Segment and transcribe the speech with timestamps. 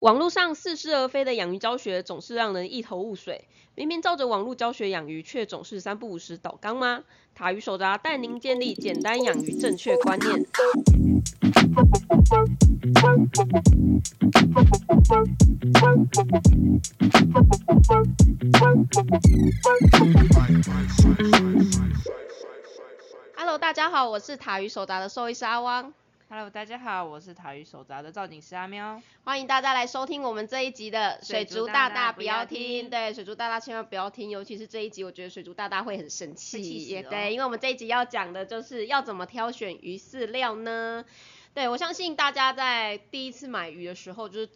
[0.00, 3.44] 网络上似是而非的养鱼教学总是让人一头雾水。
[3.74, 7.04] 明明照着网络教学养鱼，却总是三不五时倒缸吗？
[7.34, 10.46] 塔鱼手札带您建立简单养鱼正确观念。
[23.36, 25.92] Hello，大家好，我是塔鱼手札的兽医师阿汪。
[26.32, 29.02] Hello，大家好，我是塔鱼手札的造景师阿喵。
[29.24, 41.04] 欢迎大家来收听我们这一集的水水族族大大大不要听，对，水族大大千万不要听，尤其是这一集，我觉得水族大大会很生气，对，因为我们这一集要讲的就是要怎么挑选鱼饲料呢？
[41.52, 44.48] 对我相信大家在第一次买鱼的时候，就是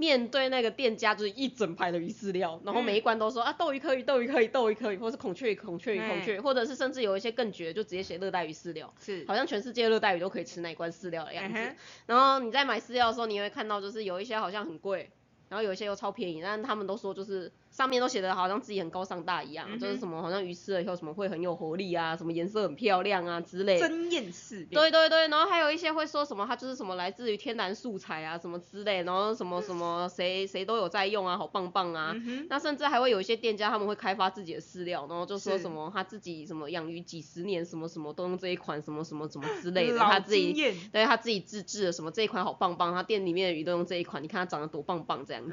[0.00, 8.90] 面对那个店家，就是一整排的鱼饲料，然后每一关都说、啊斗鱼可以，斗鱼可以，斗鱼可以，或是孔雀鱼、孔雀鱼、孔雀鱼，或者是甚至有一些更绝，就直接写热带鱼饲料。
[8.98, 11.58] 是好像全世界热带鱼都可以吃那一罐饲料的样子。
[11.58, 11.76] 嗯
[12.06, 15.10] 然后你在买饲料的时候，你会看到就是有一些好像很贵，
[15.50, 23.80] 然后有一些又超便宜，但是他们都说就是上面都写的好像自己很高尚大一样，嗯就是什么好像鱼吃了以后什么会很有活力啊，什么颜色很漂亮啊之类。
[24.66, 32.14] 对对对，然后还有一些会说什么，它就是什么来自于天然素材啊，什么之类，然后什么什么谁谁都有在用啊，好棒棒啊。
[32.50, 40.50] 那甚至还会有一些店家他们会开发自己的饲料，然后就说什么他自己什么养鱼几十年，什么什么都用这一款什么什么什么之类的，他自己。
[40.92, 45.52] 对他自己自制的什么这一款好棒棒，他店里面的鱼都用这一款，你看它长得多棒棒这样子。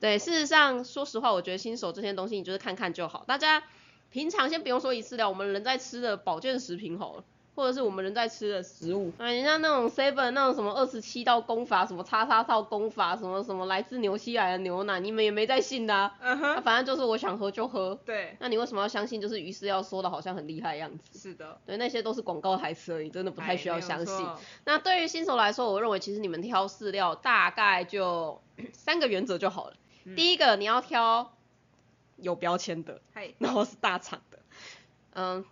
[0.00, 3.62] 对，事实上说实话，我觉得新手这些东西你就是看看就好，大家
[4.10, 7.24] 平常先不用说鱼饲料，我们人在吃的保健食品好了。
[7.56, 21.16] 或者是我们人在吃的食物，啊，人家那种 seven 那种什么二十七道功法，什么叉叉套功法，什么什么来自牛西兰的牛奶，你们也没在信的、啊，嗯那、哼，反正就是我想喝就喝，对，那你为什么要相信就是于是要说的好像很厉害的样子？
[21.16, 24.26] 是的，对，那些都是广告台词而已，真的不太哎需要相信。
[24.64, 29.74] 那对于新手来说，我认为其实你们挑饲料大概就三个原则就好了。
[30.06, 31.32] 嗯第一个，你要挑
[32.16, 33.00] 有标签的，
[33.38, 34.38] 然后是大厂的。
[35.14, 35.44] 嗯，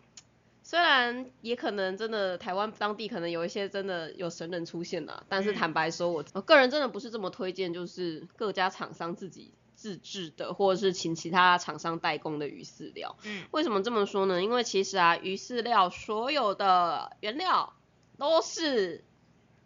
[0.63, 13.17] 虽然也可能真的台湾当地可能有一些真的有神人出现了，但是嗯坦白说我，我个人真的不是这么推荐，就是各家厂商自己自制的，或者是请其他厂商代工的鱼饲料。
[13.25, 14.43] 嗯，为什么这么说呢？
[14.43, 17.73] 因为其实啊，鱼饲料所有的原料
[18.19, 19.05] 都是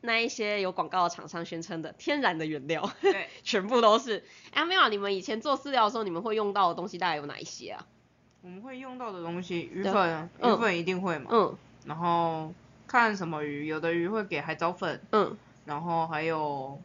[0.06, 4.25] 那一些有广告的厂商宣称的天然的原料，对， 全部都是。
[4.53, 7.84] 哎，没有啊，你们以前做饲料的时候，你们会用到的东西大概有哪一些啊？
[8.43, 11.27] 我们会用到的东西，鱼粉鱼粉一定会嘛。
[11.31, 12.53] 嗯然后
[12.89, 16.81] 看什么鱼，有的鱼会给海藻粉，嗯，然后还有，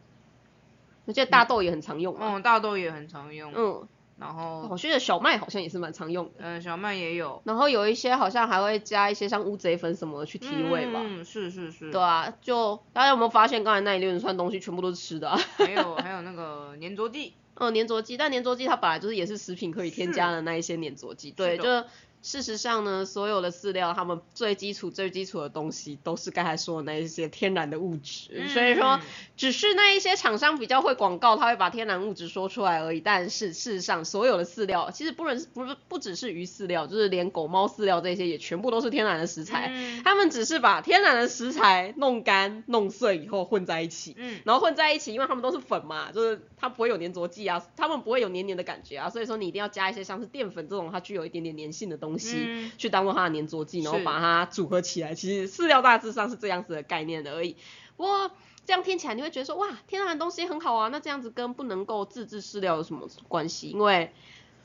[1.06, 2.36] 我记得大豆也很常用嘛。
[2.36, 3.52] 嗯，大豆也很常用。
[3.56, 3.88] 嗯，
[4.22, 6.32] 然后，我觉得小麦好像也是蛮常用的。
[6.38, 7.42] 嗯，小麦也有。
[7.44, 11.02] 然后有一些好像还会加一些像乌贼粉什么的去提味吧。
[11.04, 11.92] 嗯，是是是。
[11.92, 15.40] 对啊，就大家有没有发现刚才那一连串东西全部都是吃的啊？
[15.58, 17.34] 还有还有那个粘着剂。
[17.56, 21.84] 嗯，粘着剂，但粘着剂它本来就是也是食品可以添加的那一些粘着剂，对，是就
[22.22, 29.02] 事实上呢，所有的饲料它们最基础最基础的东西都是刚才说的那一些天然的物质，所以说嗯。
[29.42, 40.04] 只是那一些厂商比较会广告，他会把天然物质说出来而已，但是事实上所有的饲料其实不能不是不只是鱼饲料，就是连狗猫饲料这些也全部都是天然的食材，嗯。
[40.04, 44.40] 他们只是把天然的食材弄干弄碎以后混在一起，嗯。
[44.46, 55.14] 然后混在一起，因为它们都是粉嘛，就是它不会有粘着剂啊，它们不会有黏黏的感觉啊，所以说你一定要加一些像是淀粉这种它具有一点点粘性的东西，嗯去当做它的粘着剂，然后把它组合起来。
[55.14, 57.56] 其实饲料大致上是这样子的概念而已。
[57.98, 58.32] 不过
[58.66, 63.70] 这样听起来你会觉得说，哇，天然的东西很好啊，那这样子跟不能够自制饲料有什么关系？
[63.70, 64.12] 因为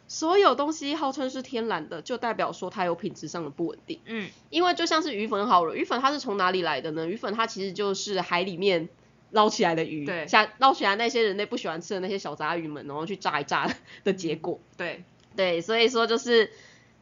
[0.09, 4.01] 所有东西号称是天然的，就代表说它有品质上的不稳定。
[4.05, 7.07] 嗯因为就像是鱼粉好了，鱼粉它是从哪里来的呢？
[7.07, 8.89] 鱼粉它其实就是海里面
[9.31, 13.69] 捞起来的鱼，对下捞起来那些人类不喜欢吃的那些小杂鱼们，然后去炸一炸
[14.05, 14.61] 的结果。
[14.77, 15.03] 对，
[15.35, 16.53] 对，所以说就是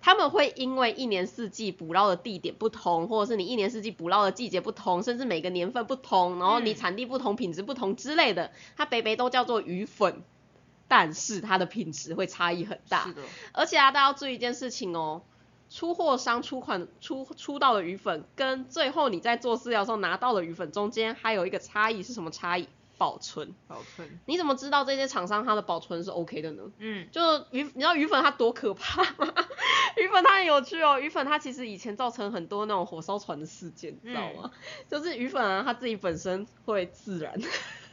[0.04, 10.22] 他们会因为一年四季捕捞的地点不同，或者是你一年四季捕捞的季节不同，甚至每个年份不同，然后你嗯产地不同、品质不同之类的，它北北都叫做鱼粉，
[10.88, 13.14] 但是它的品质会差异很大是。
[13.14, 15.22] 的，而且啊，大家要注意一件事情哦，
[15.70, 22.68] 出货商出款出出到的鱼粉，跟最后你在做饲料的时候拿到的鱼粉中间还有一个差异是什么差异？
[22.98, 23.54] 保存。
[23.66, 24.18] 保存。
[24.26, 26.62] 你怎么知道这些厂商它的保存是 OK 的呢？
[26.78, 27.20] 嗯，就
[27.50, 29.32] 鱼，你知道鱼粉它多可怕吗？
[29.96, 34.50] 鱼粉它很有趣哦，鱼粉它其实以前造成很多那种火烧船的事件，你知道吗？
[34.90, 37.38] 就是鱼粉啊，它自己本身会自燃，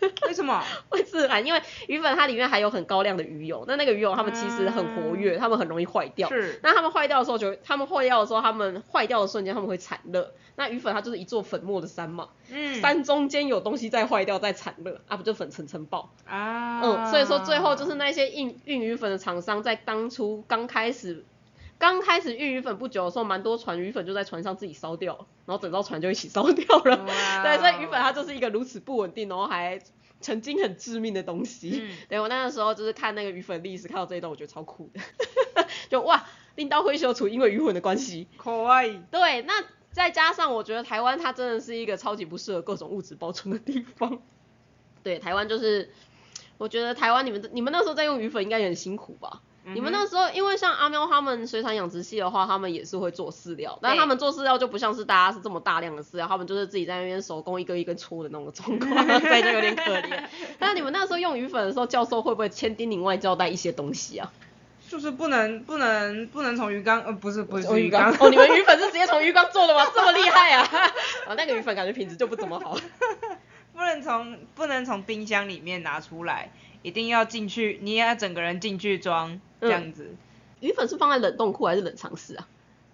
[0.27, 0.63] 为什么？
[0.89, 6.27] 会致寒，因为鱼粉它里面含有很高量的鱼油，那那个鱼油它们其实很活跃，它们很容易坏掉。
[6.29, 10.33] 是，那它们坏掉的时候就，它们坏掉的时候，它们坏掉的瞬间，它们会产热。
[10.55, 16.11] 那鱼粉它就是一座粉末的山嘛，嗯，山中间有东西在坏掉，在产热，啊不就粉层层爆。
[16.25, 21.23] 啊，嗯，所以说最后就是那些运运鱼粉的厂商在当初刚开始。
[21.81, 26.95] 刚开始运鱼粉不久的时候，蛮多船鱼粉就在船上自己烧掉，然后整艘船就一起烧掉了。
[27.05, 27.05] 哇
[27.43, 29.81] 对，所以鱼粉它就是一个如此不稳定，然后还
[30.19, 31.81] 曾经很致命的东西。
[31.83, 35.01] 嗯 对我那个时候就是看那个鱼粉历史，看到这一段我觉得超酷的，
[35.89, 36.23] 就哇，
[36.53, 38.27] 令刀挥修处因为鱼粉的关系。
[38.37, 38.87] 可爱。
[39.09, 44.21] 对，那再加上我觉得台湾它真的是一个超级不适合各种物质保存的地方。
[45.01, 45.89] 对，台湾就是，
[46.59, 49.41] 我觉得台湾你们你们那时候在用鱼粉应该也很辛苦吧？
[49.65, 58.89] 嗯你们那时候，因为像阿喵他们水产养殖系的话，他们也是会做饲料，但他们做饲料就不像是大家是这么大量的饲料，他们就是自己在那边手工一根一根搓的那种状况，
[59.21, 60.23] 所以就有点可怜。
[60.59, 64.31] 那你们那时候用鱼粉的时候，教授会不会千叮咛万交代一些东西啊？
[64.89, 69.85] 就是不能不能不能从鱼缸，呃不是不是鱼缸，哦，你们鱼粉是直接从鱼缸做的吗？
[69.93, 70.67] 这么厉害啊！
[71.27, 72.75] 啊， 那个鱼粉感觉品质就不怎么好。
[73.73, 76.51] 不能从不能从冰箱里面拿出来，
[76.81, 80.15] 一定要进去，你也要整个人进去装这样子，
[80.59, 82.47] 鱼粉是放在冷冻库还是冷藏室啊？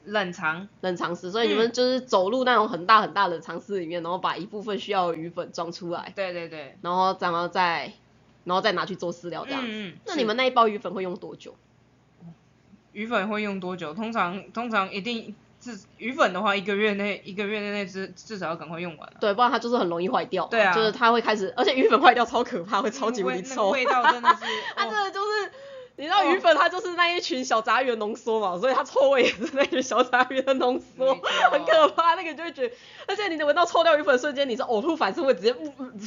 [0.06, 0.68] 冷藏。
[0.82, 7.92] 冷藏室，所以你们就是走入那种很大很大的冷藏室里面，然后把一部分需要的鱼粉装出来，对对对，然后然后再
[8.46, 9.68] 然后再拿去做饲料这样子。
[9.70, 11.56] 嗯嗯那你们那一包鱼粉会用多久？
[12.94, 13.94] 鱼粉会用多久？
[13.94, 19.18] 通常通常一定至鱼粉的话，一个月内一个月内至至少要赶快用完了。
[19.20, 20.46] 对，不然它就是很容易坏掉。
[20.48, 23.56] 对啊就是它会开始，而且鱼粉坏掉超可怕，会超级无敌臭。
[23.56, 24.46] 那个味道真的是，
[24.76, 25.52] 它真哦的就是，
[25.98, 31.16] 你知道鱼粉它就是那一群小杂鱼的浓缩嘛，所以它臭味也是那群小杂鱼的浓缩，
[31.52, 32.14] 很可怕。
[32.14, 32.76] 那个就会觉得，
[33.08, 35.56] 而且你闻到臭掉鱼粉的瞬间，你是呕吐反射会直接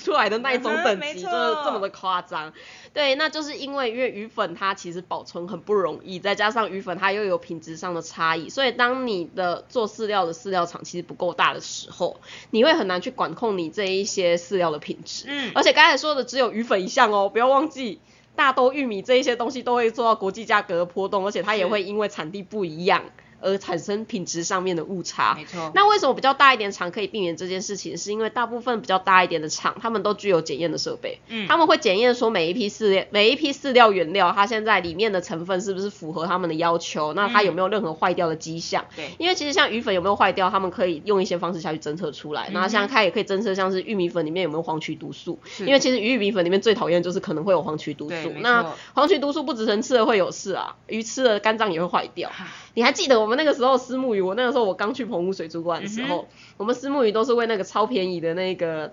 [0.04, 2.52] 出来的那一种等级，这么的夸张。
[2.94, 12.20] 对，那就是因为因为鱼粉它其实保存很不容易，再加上鱼粉它又有品质上的差异，所以当你的做饲料的饲料厂其实不够大的时候，
[12.50, 15.25] 你会很难去管控你这一些饲料的品质。
[15.26, 18.00] 嗯而且刚才说的只有鱼粉一项哦，不要忘记。
[18.40, 23.04] 大豆、玉米这一些东西都会做到国际价格的波动，而且它也会因为产地不一样
[23.40, 25.34] 而产生品质上面的误差。
[25.34, 25.70] 没错。
[25.75, 27.96] 那为什么比较大一点厂可以避免这件事情？
[27.96, 37.12] 是因为大部分比较大一点的厂，他们都具有检验的设备，嗯他们会检验说每一批饲料、每一批饲料原料，它现在里面的成分是不是符合他们的要求？
[37.14, 38.84] 那它有没有任何坏掉的迹象？
[38.94, 42.48] 对因为其实像鱼粉有没有坏掉，他们可以用一些方式下去侦测出来。
[42.48, 48.08] 嗯那像它也可以侦测像是玉米粉里面有没有黄曲毒素，因为其实鱼米粉里面最讨厌就是可能会有黄曲毒。
[48.10, 52.31] 素那黄曲毒素不止人吃了会有事啊，鱼吃了肝脏也会坏掉。
[52.75, 54.21] 你还记得我们那个时候丝木鱼？
[54.21, 56.29] 我那个时候我刚去澎湖水族馆的时候，
[56.59, 58.93] 我们丝木鱼都是喂那个超便宜的那个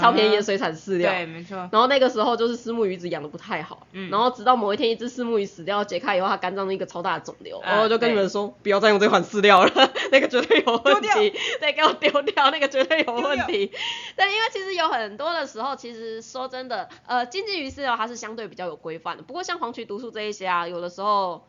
[0.00, 1.10] 超便宜的水产饲料。
[1.10, 1.56] 嗯对，没错。
[1.72, 9.72] 然后那个时候就是丝木鱼一直养的不太好，嗯然后直到某一天一只丝木鱼死掉，解开以后它肝脏的一个超大的肿瘤，啊然后我就跟你们说不要再用这款饲料了，
[10.12, 13.72] 那个绝对有问丢题，对，给我丢掉，那个绝对有问题。
[14.16, 21.42] 对，因为其实有很多的时候，其实说真的，呃，经济鱼饲料它是相对比较有规范的，不过像黄曲毒素这一些啊，有的时候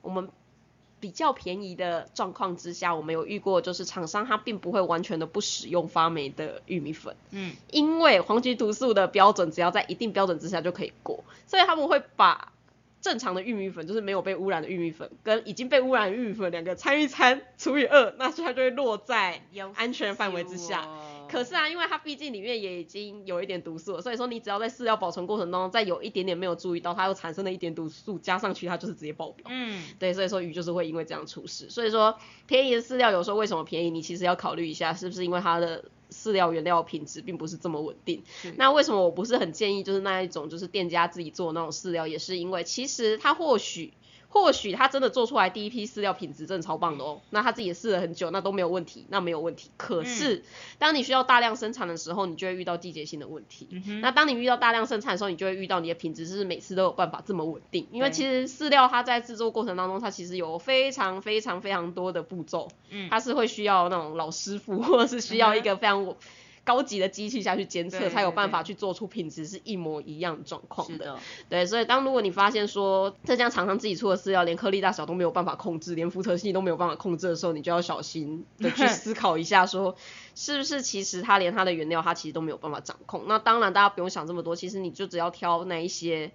[0.00, 0.28] 我们。
[1.02, 12.52] 比较便宜的状况之下，我们有遇过，就是厂商他并不会完全的不使用发霉的玉米粉，嗯，因为黄曲毒素的标准只要在一定标准之下就可以过，所以他们会把
[13.00, 19.42] 正常的玉米粉，就是没有被污染的玉米粉，跟已经被污染的玉米粉两个掺一掺除以二，那它就会落在
[19.74, 20.88] 安全范围之下。
[21.32, 29.46] 哦可是啊，因为它毕竟里面也已经有一点毒素了，所以说你只要在饲料保存过程当中再有一点点没有注意到，它又产生了一点毒素加上去，它就是直接爆表。
[29.48, 31.70] 嗯，对，所以说鱼就是会因为这样出事。
[31.70, 38.22] 所以说便宜的饲料有时候为什么便宜，你其实要考虑一下，是不是因为它的饲料原料品质并不是这么稳定。
[38.56, 43.94] 那为什么我不是很建议就是那一种就是店家自己做那种饲料，也是因为其实它或许。
[44.32, 49.70] 或许他真的做出来第一批饲料品质真的超棒的哦，那他自己也试了很久，那都没有问题，那没有问题。
[49.76, 50.42] 可是、
[50.78, 53.68] 当你需要大量生产的时候，你就会遇到季节性的问题。
[53.70, 66.14] 嗯那当你遇到大量生产的时候，你就会遇到你的品质是每次都有办法这么稳定，因为其实饲料它在制作过程当中，它其实有非常非常非常多的步骤，嗯它是会需要那种老师傅，或者是需要一个非常
[66.64, 71.18] 高级的机器下去监测，对才有对办法去做出品质是一模一样的状况的。
[71.48, 79.96] 对，所以当如果你发现说浙江厂商自己出的饲料连颗粒大小都没有办法控制，连辐射系都没有办法控制的时候，你就要小心的去思考一下说，
[80.36, 83.24] 是不是其实它连它的原料它其实都没有办法掌控。
[83.26, 86.32] 那当然大家不用想这么多，其实你就只要挑那一些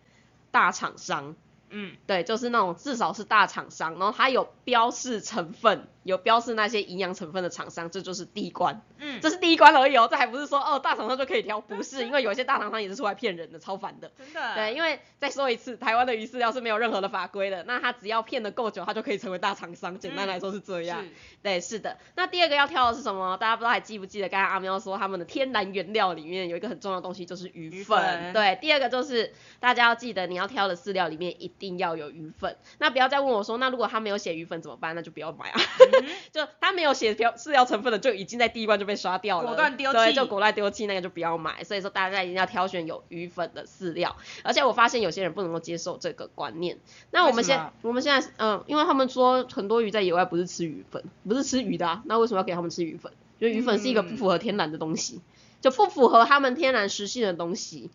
[0.52, 1.36] 大厂商。
[1.70, 8.82] 嗯，对，就是那种至少是大厂商，然后它有标示成分，有标示那些营养成分的厂商，这就是第一关。
[8.98, 14.10] 嗯，这是第一关而已哦，这还不是说哦大厂商就可以挑，不是，因为有一些大厂商也是出来骗人的，超烦的。
[14.18, 14.56] 真的。
[14.56, 20.00] 对，因为再说一次，台湾的鱼饲料是没有任何的法规的，那他只要骗的够久，他就可以成为大厂商。
[20.00, 21.04] 简单来说是这样。
[21.04, 21.10] 是
[21.44, 21.98] 对，是的。
[22.16, 23.36] 那第二个要挑的是什么？
[23.38, 28.02] 大家不知道还记不记得刚才阿喵说他们的天然原料里面有一个很重要的东西就是鱼鱼粉。
[28.02, 32.56] 粉对，第二个就是大家要记得你要挑的饲料里面一定要有鱼粉。
[32.78, 34.96] 那不要再问我说，那如果他没有写鱼粉怎么办？
[34.96, 35.60] 那就不要买啊。
[36.02, 41.64] 嗯 就它没有写调饲料成分的，就已经在第一关就被刷掉了，果断丢对，弃就果断丢弃，那个就不要买。
[41.64, 46.78] 所以说大家一定要挑选有鱼粉的饲料，而且我发现有些人不能够接受这个观念。
[47.12, 53.12] 那我们现我们现在嗯，因为他们说很多鱼在野外不是吃鱼粉，不是吃鱼的啊，那为什么要给他们吃鱼粉？
[53.40, 55.22] 因为鱼粉是一个不符合天然的东西，
[55.62, 57.90] 就不符合他们天然食性的东西。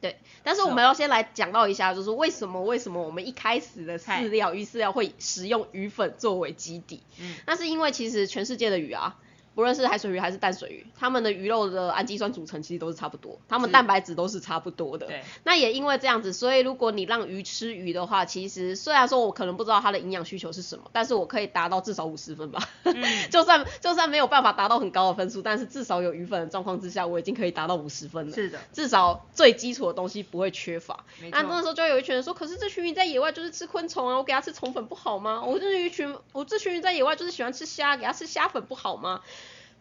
[0.00, 7.02] 对，但是我们要先来讲到一下，就是为什么为什么我们一开始的嗨饲料鱼饲料会使用鱼粉作为基底？
[7.20, 9.18] 嗯那是因为其实全世界的鱼啊，
[9.54, 15.06] 不论是海水鱼还是淡水鱼，它们的鱼肉的氨基酸组成其实都是差不多，它们蛋白质都是差不多的。
[15.06, 22.68] 对，那也因为这样子，所以如果你让鱼吃鱼的话，其实虽然说我可能不知道它的营养需求是什么，但是我可以达到至少五十分吧。
[22.84, 22.94] 嗯
[23.30, 28.34] 就算就算没有办法达到很高的分数，但是至少有鱼粉的状况之下，我已经可以达到五十分了。
[28.34, 31.04] 是的，至少最基础的东西不会缺乏。
[31.20, 31.60] 没那那。
[31.60, 35.42] 时候就有一群人说，可是这群鱼在野外就是吃昆虫啊，我给它吃虫粉不好吗？
[35.44, 39.20] 我这鱼群，我这群鱼在野外就是喜欢吃虾，给它吃虾粉不好吗？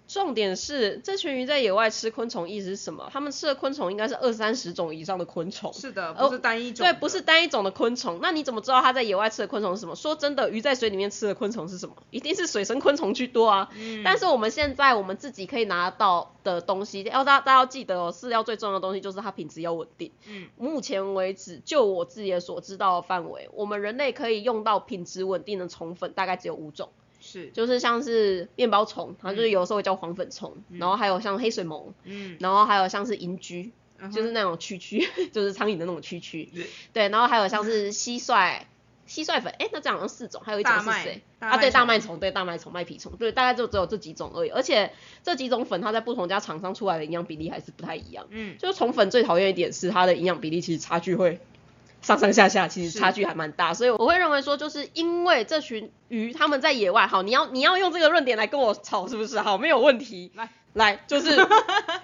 [0.09, 3.07] 重点是这群鱼在野外吃昆虫，意思是什么？
[3.13, 5.71] 他们吃的昆虫应该是二三十种以上的昆虫。
[5.71, 8.17] 是的，哦不是单一种对，不是单一种的昆虫。
[8.19, 9.95] 那你怎么知道它在野外吃的昆虫是什么？
[9.95, 11.95] 说真的，鱼在水里面吃的昆虫是什么？
[12.09, 13.69] 一定是水生昆虫居多啊。
[13.77, 20.11] 嗯但是我们现在我们自己可以拿到的东西，要大家大家要记得哦，饲料最重要的东西就是它品质要稳定。
[20.27, 26.89] 嗯，目前为止，就我自己所知道的范围，我们人类可以用到品质稳定的虫粉大概只有五种，
[27.31, 36.47] 是，就是像是面包虫，它就是有时候会叫黄粉虫，然后还有像黑水虻，嗯，然后还有像是银居，嗯就是那种蛐蛐， 就是苍蝇的那种蛐蛐。
[36.53, 38.61] 对对，然后还有像是蟋蟀。
[39.09, 41.23] 蟋蟀粉，哎，那这样好像四种，还有一种是谁？
[41.39, 44.49] 啊，对，大麦虫大麦虫，对，大麦虫、麦皮虫，对，大概就只有这几种而已。
[44.49, 44.91] 而且
[45.23, 48.27] 这几种粉，它在不同家厂商出来的营养比例还是不太一样。
[48.29, 51.39] 嗯，就是虫粉最讨厌一点是它的营养比例其实差距会
[52.01, 59.39] 上上下下，其实差距还蛮大，所以我会认为说，就是因为这群鱼它们在野外，好，你要你要用这个论点来跟我吵是不是？
[59.39, 60.31] 好，没有问题。
[60.35, 61.35] 来来，就是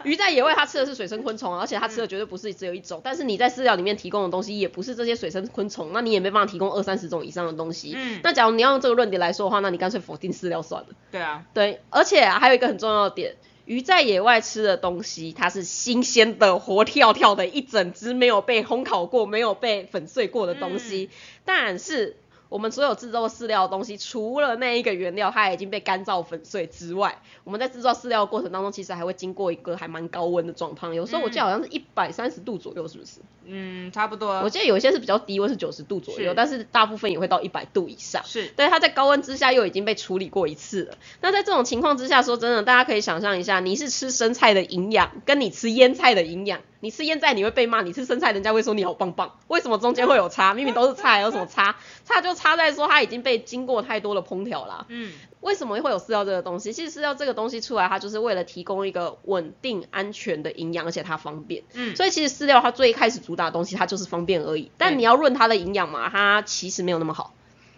[0.04, 7.94] 鱼在野外它吃的是水生昆虫啊， 而且它吃的绝对不是只有一种，但是你在饲料里面提供的东西也不是这些水生昆虫，那你也没办法提供二三十种以上的东西。
[7.96, 10.90] 嗯那假如你要用这个论点来说的话，那你干脆否定饲料算了。
[11.12, 13.36] 对啊，对，而且、啊、还有一个很重要的点，
[13.66, 21.10] 鱼在野外吃的东西，它是新鲜的、活跳跳的，一整只没有被烘烤过、没有被粉碎过的东西。
[21.46, 22.16] 但是
[22.50, 33.20] 我们所有制作饲料的东西，除了那一个原料它已经被干燥粉碎之外，我们在制造饲料的过程当中，其实还会经过一个还蛮高温的状况，有时候我记得好像是一百三十度左右，是不是？
[33.48, 34.42] 嗯，差不多。
[34.42, 38.24] 我记得有一些是比较低温，是九十度左右，但是大部分也会到一百度以上。
[38.26, 40.98] 是，对，它在高温之下又已经被处理过一次了。
[41.22, 50.54] 那在这种情况之下，说真的，大家可以想象一下，你是吃生菜的营养，跟你吃腌菜的营养，你吃腌菜你会被骂，你吃生菜人家会说你好棒棒，为什么中间会有差？
[50.54, 51.78] 明明都是菜，有什么差？
[52.06, 54.86] 差就差在说它已经被经过太多的烹调啦。
[54.90, 55.12] 嗯，
[55.42, 56.74] 为什么会有饲料这个东西？
[56.74, 61.64] 其实饲料这个东西出来，它就是为了提供一个稳定、安全的营养，而且它方便。
[61.74, 64.70] 嗯所以其实饲料它最一开始主打的东西，它就是方便而已。
[64.78, 67.34] 但你要论它的营养嘛，它其实没有那么好。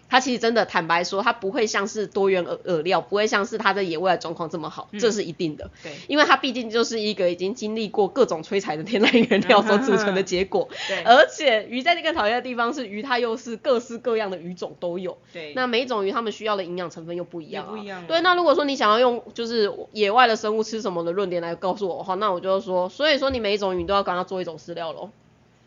[0.08, 5.70] 它其实真的坦白说，它不会像是多元饵饵料，不会像是它的野外的状况这么好，这是一定的。
[5.82, 10.68] 对，因为它毕竟就是一个已经经历过各种摧残的天然原料所组成的结果。
[10.88, 15.18] 对，而且鱼在这个讨厌的地方是鱼，它又是各式各样的鱼种都有。
[15.32, 25.10] 对，那每一种鱼它们需要的营养成分又不一样、啊，不一样啊对，那如果说你想要用就是野外的生物吃什么的论点来告诉我的话，那我就说，所以说你每一种鱼都要跟它做一种饲料咯，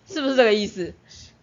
[0.08, 0.94] 是不是这个意思？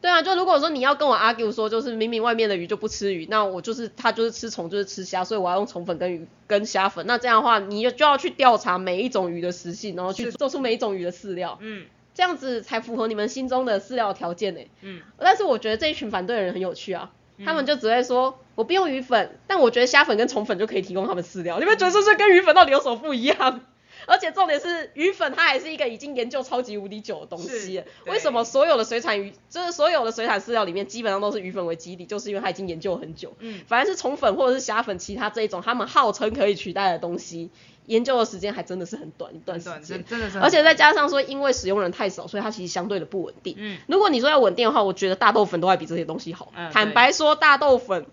[0.00, 14.60] 对啊，就如果说你要跟我 argue 说，就是明明外面的鱼就不吃鱼，那我就是它就是吃虫就是吃虾，所以我要用虫粉跟鱼跟虾粉，那这样的话你就就要去调查每一种鱼的食性，然后去做出每一种鱼的饲料，嗯这样子才符合你们心中的饲料条件呢。
[14.82, 21.58] 嗯，但是我觉得这一群反对的人很有趣啊，嗯他们就只会说我不用鱼粉，但我觉得虾粉跟虫粉就可以提供他们饲料。
[21.58, 23.60] 你们觉得这是跟鱼粉到底有什么不一样？
[24.06, 33.34] 而且重点是鱼粉它还是一个已经研究超级无敌久的东西是，为什么所有的水产鱼，就是所有的水产饲料里面基本上都是鱼粉为基底，就是因为它已经研究很久。
[33.40, 37.50] 嗯，反而是虫粉或者是虾粉，其他这一种他们号称可以取代的东西，
[37.86, 40.04] 研究的时间还真的是很短一段，时间真。
[40.04, 43.54] 真的是，而且再加上说，因为使用人太少，所以它其实相对的不稳定。
[43.58, 46.52] 嗯如果你说要稳定的话，我觉得大豆粉都还比这些东西好。
[46.56, 48.06] 嗯坦白说，大豆粉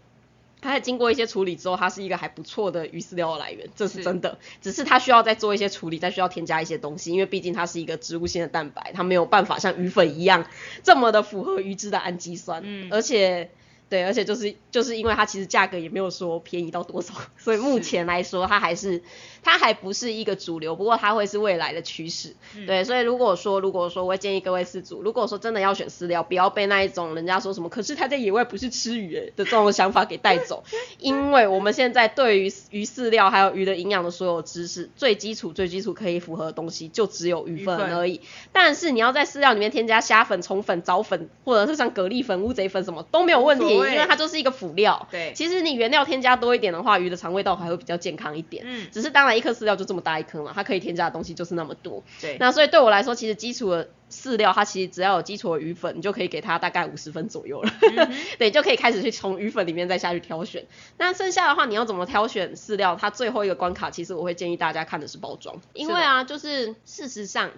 [0.66, 4.40] 它在经过一些处理之后，它是一个还不错的鱼饲料的来源，这是真的。
[4.62, 10.48] 只是它需要再做一些处理，再需要添加一些东西，因为毕竟它是一个植物性的蛋白，它没有办法像鱼粉一样
[10.84, 13.52] 这么的符合鱼脂的氨基酸，嗯，而且。
[13.88, 19.04] 对，而且就是就是因为它其实价格也没有说便宜到多少，所以目前来说它还是
[19.44, 22.36] 它还不是一个主流，不过它会是未来的趋势。
[22.66, 30.64] 对，所以如果说如果说我会建议各位饲主，如果说真的要选饲料，不要被那一种人家说什么，可是它在野外不是吃鱼的这种想法给带走，
[30.98, 38.20] 因为我们现在对于鱼饲料还有鱼的营养的所有知识，最基础最基础可以符合的东西就只有鱼粉而已。
[38.52, 43.75] 但是你要在饲料里面添加虾粉、虫粉、藻粉，或者是像蛤蜊粉、乌贼粉什么都没有问题。
[43.76, 48.64] 因为它就是一个辅料，对，其实你原料添加多一点的话，鱼的肠胃道还会比较健康一点。
[48.66, 52.04] 嗯，只是当然一颗饲料就这么大一颗嘛，它可以添加的东西就是那么多。
[52.22, 57.72] 对，那所以对我来说，其实基础的饲料，它其实只要有基础的鱼粉，你就可以给它大概五十分左右了。
[58.38, 60.66] 对，就可以开始去从鱼粉里面再下去挑选。
[60.98, 62.96] 那剩下的话，你要怎么挑选饲料？
[63.00, 67.52] 它最后一个关卡，其实我会建议大家看的是包装，因为啊，就是事实上。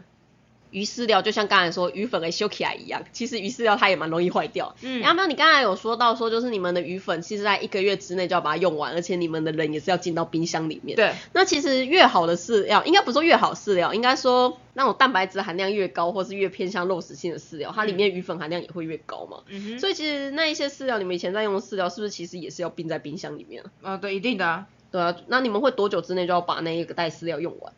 [0.72, 4.76] 鱼饲料就像刚才说鱼粉给修起来一样，其实鱼饲料它也蛮容易坏掉。
[4.82, 10.96] 嗯，然后有你刚才有说到说，就是你们的鱼粉，其实在一个月之内就要把它用完，而且你们的人也是要进到冰箱里面。
[10.96, 11.14] 对。
[11.34, 19.40] 那其实越好的饲料，应该不说越好饲料，应该说那种蛋白质含量越高，或是越偏向肉食性的饲料，它里面鱼粉含量也会越高嘛。
[19.48, 19.80] 嗯哼。
[19.80, 23.94] 所以其实那一些饲料，你们以前在用的饲料，是不是其实也是要冰在冰箱里面啊？
[23.94, 24.68] 啊，对，一定的啊。
[24.90, 27.74] 对啊，那你们会多久之内就要把那一个袋饲料用完？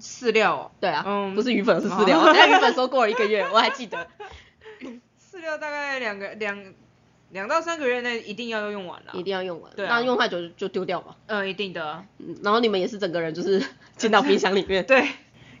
[0.00, 4.06] 饲料，对啊，嗯，不是鱼粉是饲料，那鱼粉说过了一个月，我还记得。
[5.18, 6.74] 饲料大概两个两
[7.30, 11.16] 两到三个月内一定要用完了，一定要用完，对，那用太久就丢掉嘛。
[11.26, 12.04] 嗯，一定的。
[12.18, 13.62] 嗯，然后你们也是整个人就是
[13.96, 15.08] 进到冰箱里面， 对，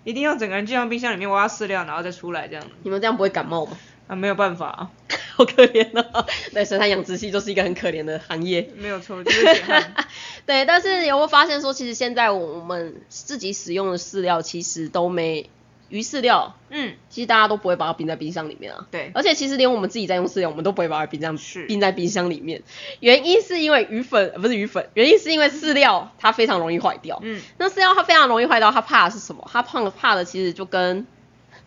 [0.04, 2.64] 一定要整个人进到冰箱里面挖饲料，然后再出来这样。
[2.82, 3.76] 你们这样不会感冒吗？
[4.06, 4.90] 啊，没有办法啊，
[5.34, 6.24] 好可怜啊。
[6.52, 8.70] 对，水产养殖系就是一个很可怜的行业。
[8.76, 9.44] 没有错，就是
[10.46, 15.50] 对，但是有没有发现说，其实现在我们自己使用的饲料，其实都没
[15.88, 18.86] 鱼饲料，嗯，其实大家都不会把它冰在冰箱里面啊。
[18.92, 21.36] 对，而且其实连我们自己在用饲料，我们都不会把它冰这样
[21.66, 22.62] 冰在冰箱里面。
[23.00, 27.18] 原因是因为鱼粉不是鱼粉，原因是因为饲料它非常容易坏掉。
[27.24, 29.48] 嗯，那饲料它非常容易坏掉，它怕的是什么？
[29.52, 31.04] 它怕怕的其实就跟。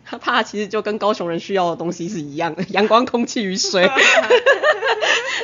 [0.04, 3.88] 他怕其实就跟高雄人需要的东西是一样的，阳光、空气与水。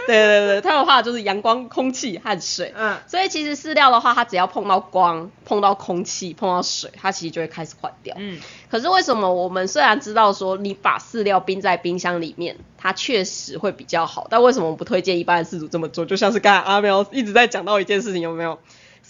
[0.07, 2.73] 对对对，他的话就是阳光、空气和水。
[2.77, 2.97] 嗯。
[3.09, 8.15] 所以其实饲料的话，它只要碰到光、碰到空气、碰到水，它其实就会开始坏掉。
[8.17, 8.39] 嗯。
[8.71, 16.05] 可是为什么我们虽然知道说你把饲料冰在冰箱里面，它确实会比较好，但为什么我们不推荐一般的饲主这么做？
[16.07, 18.61] 就像是刚才阿喵一直在讲到一件事情，有没有？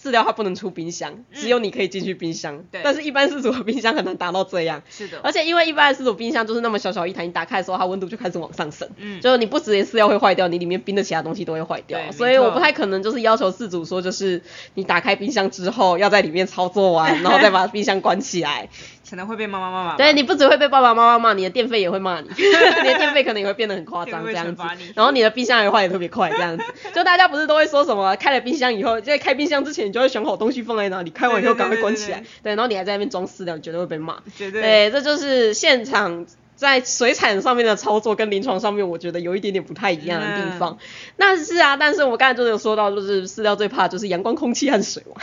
[0.07, 2.63] 饲料它不能出冰箱，只有你可以进去冰箱。
[2.71, 2.81] 对。
[2.85, 4.83] 但是一般饲主的冰箱很难达到这样。
[4.89, 5.19] 是的。
[5.23, 8.89] 而且因为一般的饲主冰箱就是那么小小一台，你打开的时候它温度就开始往上升。
[8.99, 9.21] 嗯。
[9.21, 11.99] 就是你不直接饲料会坏掉，你里面冰的其他东西都会坏掉。
[12.13, 14.43] 所以我不太可能就是要求饲主说，就是
[14.75, 18.69] 你打开冰箱之后要在里面操作完， 然后再把冰箱关起来。
[19.09, 19.97] 可能会被妈妈骂骂。
[19.97, 24.63] 对你不只会被爸爸妈妈骂，你的电费也会骂你， 你的电费可能也会变得很夸张这样子。
[24.95, 26.65] 然后你的冰箱也坏的特别快这样子。
[26.95, 32.23] 就大家不是都会说什么，开了冰箱以后，在开冰箱之前，你就会选好东西放在哪里，开完以后赶快关起来。
[32.43, 34.17] 对，然后你还在那边装饲料，你绝对会被骂。
[34.37, 34.63] 绝对。
[34.63, 36.27] 对，这就是现场。
[36.57, 40.79] 在水产上面的操作跟临床上面，我觉得有一点点不太一样的地方。
[41.17, 45.21] 那是啊，但是我刚才就有说到，就是饲料最怕就是阳光、空气和水嘛。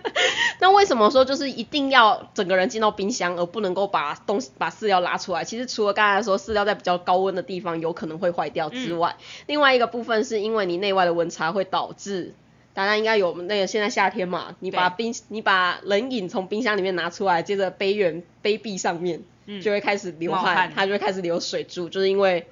[0.60, 5.42] 那为什么说就是一定要整个人进到冰箱，而不能够把东西把饲料拉出来？
[5.44, 12.34] 其实除了刚才说饲料在比较高温的地方有可能会坏掉之外，另外一个部分是因为你内外的温差会导致，
[12.74, 19.22] 大家应该有那个现在夏天嘛，你把冰你把冷饮从冰箱里面拿出来，接着杯缘杯壁上面。
[19.62, 22.46] 就会开始流汗，它就会开始流水珠，就是因为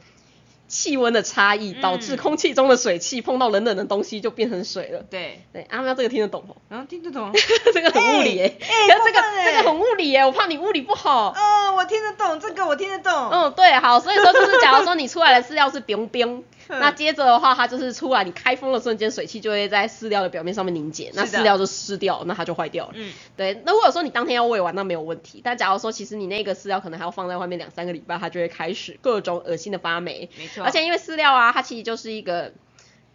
[0.66, 5.04] 气温的差异导致空气中的水汽碰到冷冷的东西就变成水了。
[5.10, 6.56] 对对，阿喵这个听得懂哦？
[6.68, 7.30] 啊，听得懂，
[7.72, 11.34] 这个很物理哎，这个这个很物理哎，我怕你物理不好。
[11.36, 13.12] 嗯，我听得懂这个，我听得懂。
[13.30, 16.42] 嗯，对，好，所以说就是假如说你出来的饲料是冰冰。
[16.68, 22.92] 那接着的话，它就是出来，你开封的瞬间，水汽就会在饲料的表面上面凝结，那饲料就湿掉，那它就坏掉了。
[22.94, 23.60] 嗯，对。
[23.64, 25.40] 那如果说你当天要喂完，那没有问题。
[25.44, 30.28] 但假如说其实你那个饲料可能还要放在外面两三个礼拜，它就会开始各种恶心的发霉。
[30.38, 30.64] 没错。
[30.64, 32.52] 而且因为饲料啊，它其实就是一个。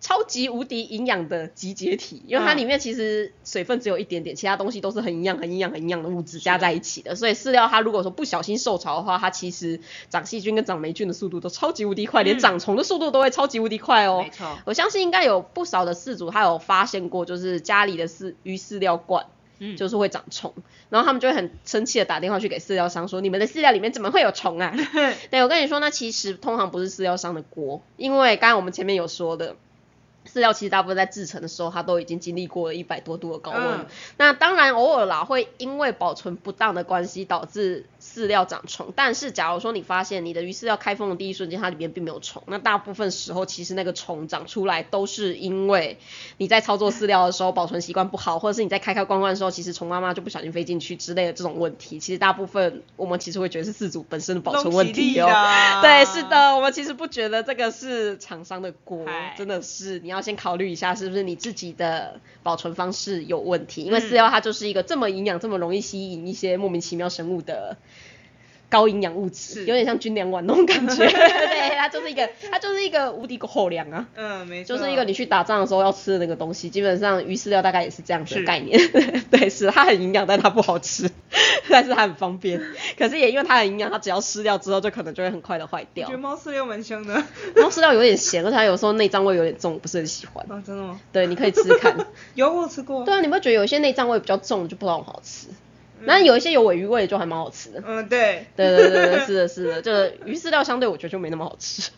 [0.02, 7.16] 超级无敌营养的集结体，因为它里面其实水分只有一点点，其他东西都是很营养、很营养、很营养的物质加在一起的。
[7.16, 14.22] 所以饲料它如果说不小心受潮的话，它其实长细菌跟长霉菌的速度都超级无敌快，连长虫的速度都会超级无敌快哦。
[14.24, 19.26] 没错，我相信应该有不少的饲主他有发现过，就是家里的饲鱼饲料罐，
[19.60, 20.54] 嗯，就是会长虫，
[20.90, 24.74] 然后他们就会很生气的打电话去给饲料商说：“你们的饲料里面怎么会有虫啊？”
[25.30, 29.58] 对我跟你说，那其实通常不是饲料商的锅，因为刚刚我们前面有说的。
[30.32, 33.62] 饲料其实大部分在制成的时候，它都已经经历过了一百多度的高温。
[33.62, 33.86] 嗯
[34.18, 38.94] 那当然偶尔啦，会因为保存不当的关系导致饲料长虫。
[38.96, 45.98] 但是假如说你发现你的鱼饲料开封的第一瞬间，它里面并没有虫，那大部分时候其实那个虫长出来都是因为
[46.38, 52.00] 你在操作饲料的时候保存习惯不好，或者是你在开开关关的时候，其实虫妈妈就不小心飞进去之类的这种问题。
[52.00, 55.28] 其实大部分我们其实会觉得是饲主本身的保存问题哦。
[55.28, 59.06] 哦对，是，的，我们其实不觉得这个是厂商的锅，
[59.38, 67.78] 真的是你要先考虑一下是不是你自己的保存方式有问题，因为嗯饲料它就是一个这么营养、这么容易吸引一些莫名其妙生物的。
[68.70, 78.80] 高营养物质，有点像军粮碗那种感觉， 对，它就是一个，它就是一个无敌口粮啊，嗯，没错，就是一个你去打仗的时候要吃的那个东西，基本上鱼饲料大概也是这样子的概念。
[79.32, 81.10] 对，是它很营养，但它不好吃，
[81.70, 82.62] 但是它很方便。
[82.98, 86.16] 可是也因为它很营养，它只要湿掉之后，就可能就会很快的坏掉我觉。
[86.16, 87.14] 得猫饲料蛮香的。
[87.56, 90.46] 然后饲料有点咸，而且它有时候内脏味有点重，我不是很喜欢。
[90.50, 91.00] 啊，真的吗？
[91.12, 91.98] 对，你可以吃吃看。
[92.36, 93.04] 有我吃过。
[93.04, 95.48] 对啊，你会觉得有一些内脏味比较重，就不知道很好吃。
[96.06, 97.84] 那有一些有尾鱼味的就还蛮好吃的。
[97.86, 98.46] 嗯，对。
[98.56, 101.90] 对对对对，是的，是的，就是鱼饲料相对我觉得就没那么好吃。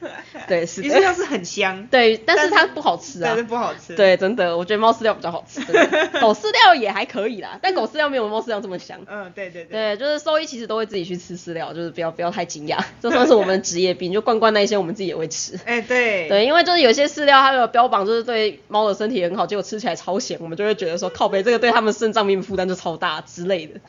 [0.48, 0.88] 对，是的。
[0.88, 3.42] 鱼饲料是很香， 对，但是它不好吃啊但是。
[3.42, 5.60] 不好吃。，对，真的，我觉得猫饲料比较好吃。
[6.20, 9.00] 狗饲料也还可以啦，但狗饲料没有猫饲料这么香。
[9.06, 9.94] 嗯，对对对。
[9.94, 14.12] 对，就是兽医其实都会自己去吃饲料，就是不要不要太惊讶，这算是我们的职业病。
[14.12, 15.58] 就罐罐那一些我们自己也会吃。
[15.64, 16.28] 哎，对。
[16.28, 23.80] 对，因为就是有些饲料它的标榜就是对猫的身体很好，结果吃起来超咸，我们就会觉得说靠背这个对它们肾脏病负担就超大之类的。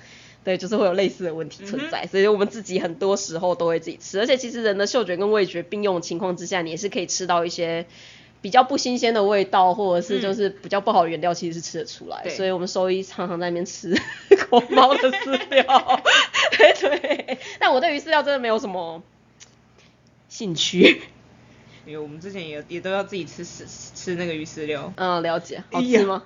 [0.43, 7.85] 对，就是会有类似的问题存在，所以我们自己很多时候都会自己吃，而且其实人的嗅觉跟味觉并用的情况之下，你也是可以吃到一些
[8.41, 12.21] 比较不新鲜的味道，或者是就是比较不好的原料，其实是吃得出来。
[12.23, 13.93] 对所以我们兽医常常在那边吃
[14.49, 16.01] 狗猫的饲料，
[16.57, 17.37] 对 对。
[17.59, 19.03] 但我对于饲料真的没有什么
[20.29, 21.01] 兴趣。
[21.85, 26.23] 因为我们之前也也都要自己吃吃吃那个鱼饲料，嗯，了解，好吃吗？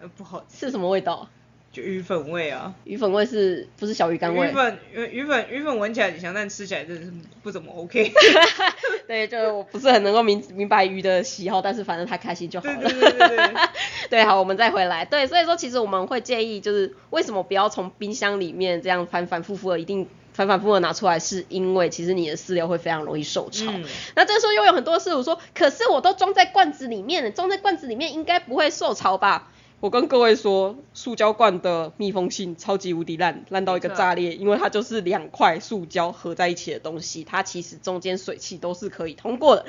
[0.00, 1.28] 呃，不好吃，是什么味道？
[1.76, 2.72] 就鱼粉味啊。
[2.84, 4.48] 鱼粉味是不是小鱼干味？
[4.48, 7.12] 鱼粉鱼鱼粉鱼粉闻起来很香，但吃起来真的是
[7.42, 8.10] 不怎么 OK。
[9.06, 12.76] 对，就是我不是很能够明明白鱼的喜好，但是反正他开心就好了。
[12.76, 13.50] 对对对对对。
[14.08, 15.04] 对，好，我们再回来。
[15.04, 23.66] 对，所以说其实我们会建议，就是为什么不要从冰箱里面这样反反复复的一定反反复复的拿出来，是因为其实你的饲料会非常容易受潮。
[23.68, 23.84] 嗯
[24.14, 29.50] 那这时候又有很多事，我说，可是我都装在罐子里面了，装在罐子里面应该不会受潮吧？
[29.78, 39.66] 我跟各位说，塑胶罐的密封性超级无敌烂，烂到一个炸裂，因为它就是两块塑胶合在一起的东西，它其实中间水汽都是可以通过的。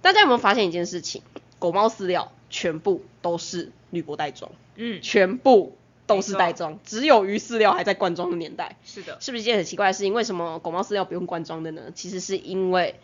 [0.00, 1.22] 大家有没有发现一件事情？
[1.58, 8.76] 狗猫饲料全部都是铝箔袋装，嗯，全部都是袋装，只有鱼饲料还在罐装的年代。
[8.84, 9.18] 是的。
[9.20, 10.14] 是不是一件很奇怪的事情？
[10.14, 11.90] 为什么狗猫饲料不用罐装的呢？
[11.96, 12.94] 其实是因为，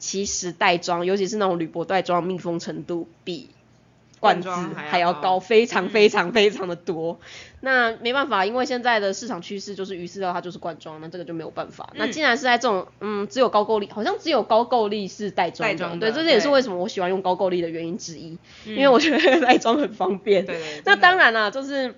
[0.00, 3.50] 其实袋装，尤其是那种铝箔袋装，密封程度比
[4.22, 7.18] 罐子还要高高，非常嗯非常非常的多。
[7.60, 11.90] 那没办法，因为现在的市场趋势就是鱼饲料它就是罐装，那这个就没有办法。
[11.96, 20.46] 那嗯既然是在这种嗯只有高购力，好像只有高购力是袋装的，对，袋装的这也是为什么我喜欢用高购力的原因之一，嗯因为我觉得 袋装很方便。
[20.46, 21.94] 对对那当然啦，就是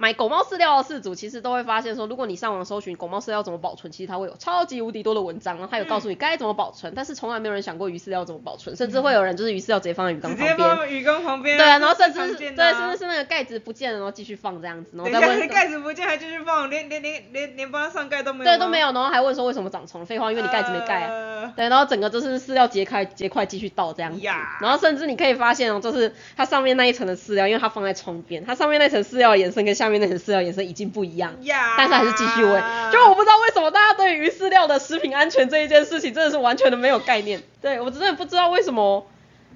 [0.00, 10.76] 买狗猫饲料的饲主，其实都会发现说，如果你上网搜寻狗猫饲料怎么保存，其实它会有超级无敌多的文章，然后它有告诉你该怎么保存，但是从来没有人想过鱼饲料怎么保存，甚至会有人就是鱼饲料直接放在鱼缸直接旁边。
[10.76, 11.58] 放鱼缸旁边。
[11.58, 18.44] 对啊，然后甚至是对，甚至是那个盖子不见了，然后继续放这样子，然后再问，盖子不见还继续放，连连连连连帮它上盖都没有。
[18.44, 18.78] 对都没。
[18.78, 20.06] 有，然后还问说为什么长虫？
[20.06, 21.08] 废话，因为你盖子没盖啊。
[21.10, 24.26] 呃对，然后整个就是饲料结块结块继续倒这样子，
[24.60, 32.60] 然后甚至你可以发现哦，就是它上面那一层的饲料，因为它放在窗边，它上面那层饲料的颜色跟下面那些饲料颜色已经不一样，呀，但是还是继续喂。
[32.92, 39.06] 就我不知道为什么大家对于饲料的食品安全这一件事情真的是完全的没有概念，对我真的不知道为什么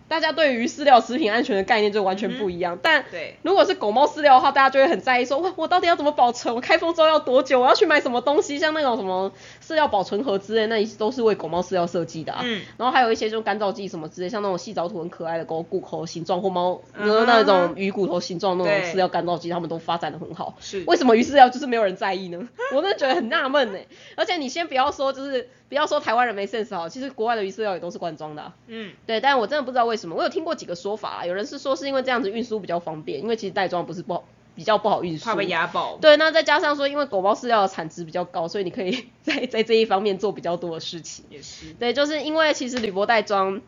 [0.09, 6.55] 大家对于饲料食品安全的概念就完全不一样，但对如果是狗猫饲料的话，大家就会很在意说，哇，我到底要怎么保存？
[6.55, 7.61] 我开封之后要多久？
[7.61, 8.59] 我要去买什么东西？
[8.59, 9.33] 像那种什么
[9.73, 12.43] 饲料保存盒之类，那都是为狗猫饲料设计的啊。
[12.45, 20.55] 嗯然后还有一些就干燥剂什么之类，像那种细藻土很可爱的狗骨头形状或猫、嗯那种鱼骨头形状的那种饲料干燥剂，他们都发展的很好。
[20.61, 22.49] 是为什么鱼饲料就是没有人在意呢？
[22.75, 23.79] 我真的觉得很纳闷呢。
[24.17, 34.25] 而且你先不要说，就是不要说台湾人没 sense 好，其实国外的鱼饲料也都是罐装的啊、嗯对，但我真的不知道为什么，我有听过几个说法啊，有人是说是因为这样子运输比较方便，因为其实袋装不是不好，
[34.55, 35.97] 比较不好运输，怕被压爆。
[36.01, 41.25] 对，那再加上说，因为狗猫饲料的产值比较高，所以你可以在 在这一方面做比较多的事情。
[41.31, 41.73] 也是。
[41.75, 43.61] 对，就是因为其实铝箔袋装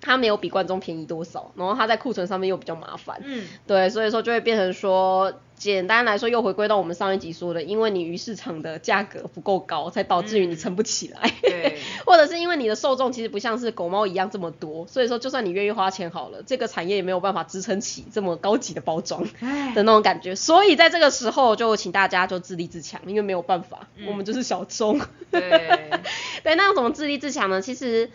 [0.00, 19.74] 它没有比罐中便宜多少，然后它在库存上面又比较麻烦，嗯，对，所以说就会变成说，简单来说又回归到我们上一集说的，因为你鱼市场的价格不够高，才导致于你撑不起来，对， 或者是因为你的受众其实不像是狗猫一样这么多，所以说就算你愿意花钱好了，这个产业也没有办法支撑起这么高级的包装唉。
[19.74, 24.98] 的那种感觉，所以在这个时候就请大家就自立自强，因为没有办法，我们就是小众。
[25.30, 25.40] 对，
[26.42, 27.60] 对，那要怎么自立自强呢？
[27.60, 28.10] 其实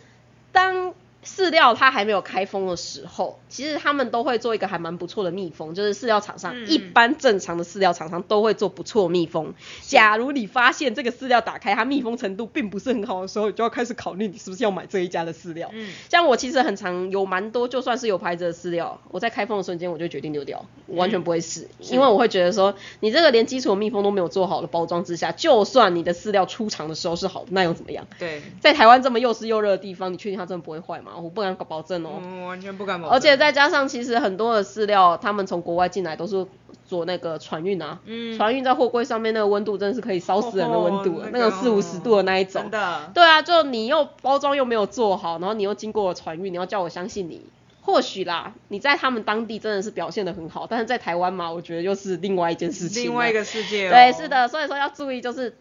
[0.51, 0.93] 当
[1.25, 9.53] 饲料它还没有开封的时候，其实他们都会做一个还蛮不错的密封，就是饲料厂商、嗯一般正常的饲料厂商都会做不错的密封。
[9.81, 15.69] 假如你发现这个饲料打开它密封程度并不是很好的时候，你就要开始考虑你是不是要买这一家的饲料。
[15.73, 28.05] 嗯，像我其实很常有蛮多，就算是有牌子的饲料，我在开封的瞬间我就决定丢掉，我完全不会试，因为我会觉得说，你这个连基础的密封都没有做好的包装之下，就算你的饲料出厂的时候是好的，那又怎么样？
[28.19, 31.13] 对，在台湾这么又湿又热的地方，你确定它真的不会坏吗？
[31.21, 32.21] 我不敢保证哦。
[32.23, 36.45] 嗯完全不敢保证，而且再加上，其实很多的饲料，他们从国外进来都是
[36.85, 42.71] 做那个船运啊，嗯，船运在货柜上面那个温度真的是可以烧死人的温度，哦那种四五十度的那一种真。
[42.71, 47.41] 的，对啊，就你又包装又没有做好，然后你又经过了船运，你要叫我相信你，
[47.81, 53.03] 或许啦，你在他们当地真的是表现的很好，但是在台湾嘛，我觉得又是另外一件事情。
[53.03, 55.57] 另外一个世界、哦，对，是，的，所以说要注意，就是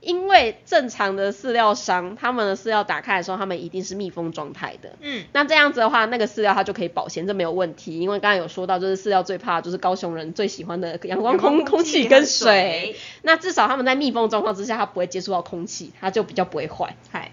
[0.00, 4.90] 因为正常的饲料商，他们的饲料打开的时候，他们一定是密封状态的。
[5.00, 7.98] 嗯，那这样子的话，那个饲料它就可以保鲜，这没有问题。
[7.98, 16.94] 因为刚才有说到，就是饲料最怕的就是高雄人最喜欢的阳光空空气跟水。，那至少他们在密封状况之下，它不会接触到空气，它就比较不会坏。
[17.10, 17.32] 嗨，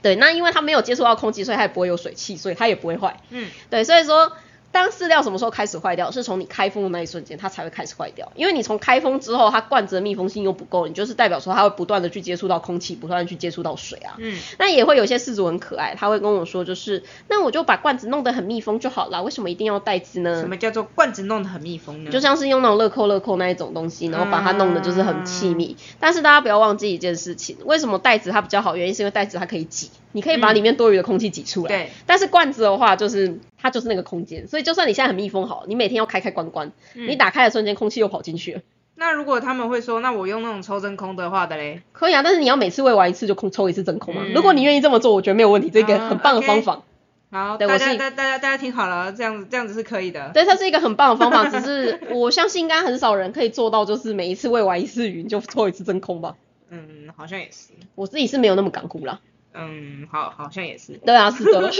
[0.00, 3.20] 对，那因为它没有接触到空气，所以它也不会有水汽，所以它也不会坏。
[3.30, 4.32] 嗯，对，所以说，
[4.72, 8.32] 当饲料什么时候开始坏掉，是从你开封的那一瞬间，它才会开始坏掉。
[8.34, 14.14] 因为你从开封之后，它罐子的密封性又不够，你就是代表说它会不断的去接触到空气，不断的去接触到水啊。
[14.18, 20.48] 嗯，那也会有些饲主很可爱，他会跟我说，就是那我就把罐子弄得很密封就好了，为什么一定要袋子呢什？
[20.48, 22.10] 么叫做罐子弄得很密封呢？
[22.10, 25.76] 就像是用那种乐扣乐扣那一种东西，然后把它弄得就是很气密。
[26.00, 28.74] 但是大家不要忘记一件事情，为什么袋子它比较好？
[28.76, 31.68] 原因是因为袋子它可以挤，你可以把里面多余的空气挤出来。
[31.68, 38.60] 对，但是罐子的话，就是它就是那个空间，所以就算你现在很密封好，你每天要开开关关，嗯你打开的瞬间空气又跑进去了。
[38.94, 44.22] 那如果他们会说，那我用那种抽真空的话的嘞，可以啊，但是你要每次喂完一次就空抽一次真空嘛。
[44.24, 46.82] 嗯如果你愿意这么做，我觉得没有问题，这个很棒的方法。
[47.30, 50.30] 好，大家对我是大大家大家听好了，这样子这样子是可以的。
[50.34, 56.36] 对，它是一个很棒的方法，只是我相信应该很少人可以做到，就是每一次喂完一次鱼就抽一次真空吧。
[56.68, 57.70] 嗯，好像也是。
[57.94, 59.20] 我自己是没有那么港股啦。
[59.54, 60.92] 嗯，好，好像也是。
[61.04, 61.70] 对啊，是的。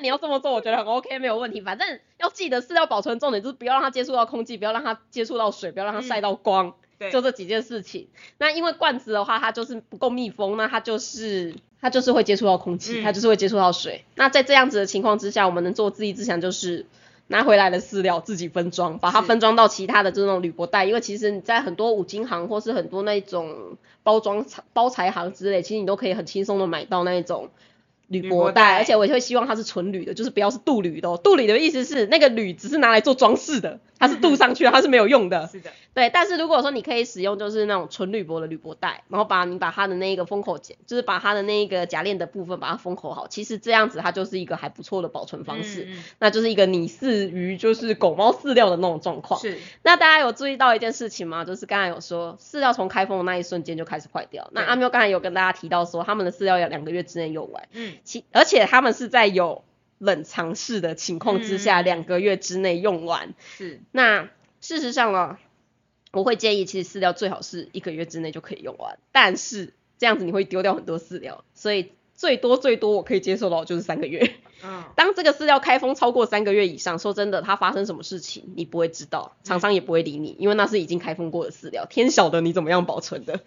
[0.00, 1.60] 你要这么做，我觉得很 OK，没有问题。
[1.60, 8.08] 反正要记得饲料保存重点就是不要让它接触到空气，不要让它接触到水，不要让它晒到光，对，就这几件事情。
[8.38, 14.04] 那因为罐子的话，它就是不够密封，那它就是它就是会接触到空气，嗯它就是会接触到水。
[14.14, 16.86] 那在这样子的情况之下，我们能做自立自强就是。
[17.30, 27.50] 拿回来的饲料自己分装，把它分装到其他的这种铝箔袋，因为其实你在很多五金行或是很多那种包装厂包材行之类，其实你都可以很轻松的买到那一种
[28.08, 31.20] 铝铝箔箔袋，袋而且我也会希望它是纯铝的，就是不要是镀铝的哦。
[31.22, 35.46] 镀铝的意思是那个铝只是拿来做装饰的，它是镀上去的，它是没有用的。
[35.52, 49.40] 是的，对，但是如果说你可以使用就是那种纯铝箔的铝箔袋，然后把你把它的那个封口剪，就是把它的那个夹链的部分把它封口好，其实这样子它就是一个还不错的保存方式，嗯那就是一个你饲鱼就是狗猫饲料的那种状况。
[49.40, 51.44] 是，那大家有注意到一件事情吗？
[51.44, 54.48] 就是刚才有说饲料从开封的那一瞬间就开始坏掉。
[54.52, 59.64] 那阿喵刚才有跟大家提到说，他们的饲料要两个月之内用完，嗯，其而且他们是在有
[59.98, 63.34] 冷藏室的情况之下，嗯两、个月之内用完。
[63.56, 64.28] 是，那
[64.60, 65.38] 事实上呢，
[66.18, 74.34] 我会建议，其实饲料最好是一个月之内就可以用完，但是这样子你会丢掉很多饲料，所以最多最多我可以接受到就是三个月。
[74.64, 83.38] 嗯，当这个饲料开封超过三个月以上，说真的，它发生什么事情你不会知道，厂商也不会理你，因为那是已经开封过的饲料，天晓得你怎么样保存的。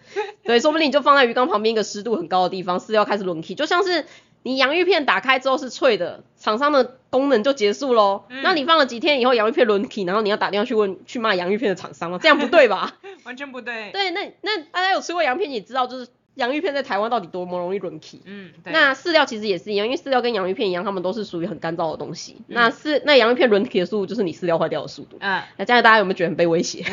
[0.42, 4.06] 对，说不定你就放在鱼缸旁边一个湿度很高的地方，饲料开始轮起，就像是
[4.42, 8.24] 你洋芋片打开之后是脆的，厂商的功能就结束喽。
[8.28, 12.18] 嗯那你放了几天以后，洋芋片轮起，然后你要打电话去问去骂洋芋片的厂商吗？
[12.20, 12.94] 这样不对吧？
[13.24, 13.90] 完全不对。
[13.92, 18.20] 对，那那大家有吃过洋芋片，也知道就是洋芋片在台湾到底多么容易轮起。
[18.24, 18.72] 嗯，对。
[18.72, 22.36] 那饲料其实也是一样，因为饲料跟洋芋片一样，它们都是属于很干燥的东西。
[22.48, 25.18] 嗯那饲那洋芋片轮体的速度就是你饲料坏掉的速度。
[25.20, 26.84] 嗯，那这样大家有没有觉得很被威胁？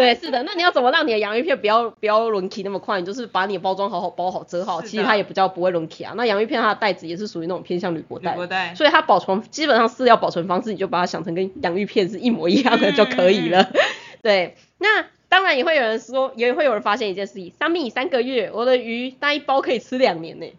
[0.00, 0.42] 对，是的。
[0.42, 2.98] 那你要怎么让你的洋芋片不要不要轮起那么快？
[3.00, 6.14] 你就是把你的包装好好包好折好，其实它也比较不会轮起啊。
[6.16, 8.74] 那洋芋片它的袋子也是属于那种偏向铝箔袋铝箔，袋。
[8.74, 13.70] 所以它保存基本上饲料保存方式，你就把它想成跟洋芋片是一模一样的就可以了。
[14.22, 20.52] 对，那当然也会有人说，也会有人发现一件事情：三米三个月，我的鱼那一包可以吃两年呢。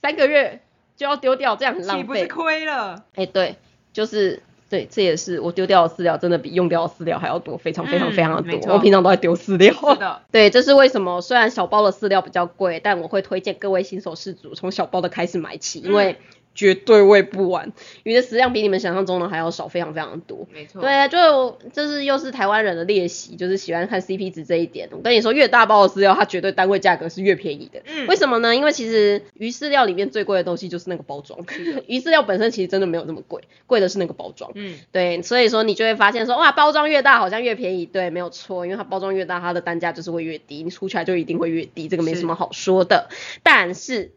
[0.00, 0.60] 三个月
[0.96, 2.28] 就要丢掉，这样很岂浪不是费。
[2.28, 3.04] 亏了？
[3.14, 3.56] 哎、对，
[3.92, 8.72] 就是对，这也是我丢掉的饲料真的比用掉的饲料还要多，非常非常嗯非常的多。
[8.72, 9.72] 我平常都在丢饲料。
[9.72, 11.20] 是的， 对，这是为什么？
[11.20, 16.16] 虽然小包的饲料比较贵，但我会推荐各位新手饲主从小包的开始买起，因为
[16.56, 20.48] 绝对喂不完，鱼的食量比你们想象中的还要少，非常非常多。
[20.52, 20.80] 没错。
[20.80, 24.88] 对啊，就就是又是台湾人的练习，就是喜欢看 CP 值这一点。
[24.90, 27.82] 我跟你说，越大包的饲料，它绝对单位价格是越便宜的。
[27.86, 28.56] 嗯为什么呢？
[28.56, 31.38] 因为其实鱼饲料里面最贵的东西就是那个包装，
[31.86, 34.50] 鱼饲料本身其实真的没有那么贵，贵的是那个包装。
[34.54, 43.08] 嗯，对，所以说你就会发现说，哇，包装越大好像越便宜，对，没有错，因为它包装越大，它的单价就是会越低，你出起来就一定会越低，这个没什么好说的。
[43.42, 44.12] 但是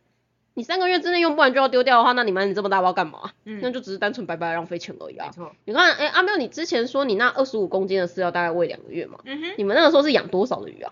[0.60, 3.32] 你三个月之内用不完就要丢掉的话，那你买你这么大包干嘛？
[3.46, 5.32] 嗯那就只是单纯白白浪费钱而已啊没。
[5.32, 5.54] 错。
[5.64, 9.20] 你看，哎、阿喵，你之前说你那二十五公斤的饲料大概喂两个月嘛？
[9.24, 10.92] 嗯哼，你们那个时候是养多少的鱼啊？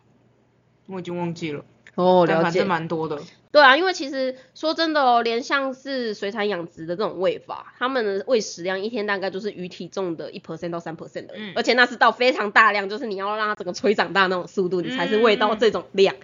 [0.88, 1.66] 我已经忘记了。
[1.96, 2.68] 哦，了解反正。
[2.68, 3.20] 蛮多的。
[3.52, 16.16] 对啊，因为其实说真的哦，连像是水产养殖的这种喂法，他们的喂食量一天大概就是鱼体重的一 percent 到三 percent 的，嗯而且那是到非常大量，就是你要让它整个催长大那种速度，你才是喂到这种量。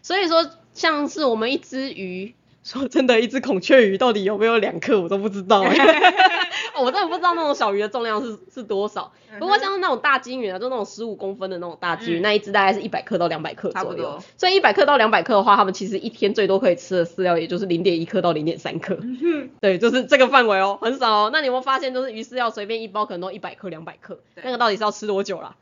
[0.00, 2.34] 所以说，像是我们一只鱼，
[2.68, 5.68] 说真的，一只孔雀鱼到底有没有两克，我都不知道、欸。
[6.76, 9.10] 哦我真的不知道那种小鱼的重量是是多少。
[9.38, 14.22] 不过像是那种大金鱼啊，就那种十五公分的那种大金鱼，嗯那一只大概是一百克到两百克左右。
[14.36, 18.98] 所以一百克到两百克的话，它们其实一天最多可以吃的饲料也就是零点一克到零点三克。
[19.00, 21.30] 嗯对，就是这个范围哦，很少哦。
[21.32, 25.56] 那你有没有发现，就是鱼饲料随便一包可能都一百克、两百克，那个到底是要吃多久啦？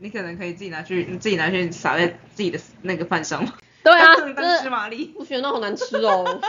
[0.00, 3.46] 你可能可以自己拿去，你自己拿去撒在自己的那个饭上。
[3.82, 5.06] 对啊， 当就是吃玛丽。
[5.16, 6.40] 不行，那好难吃哦。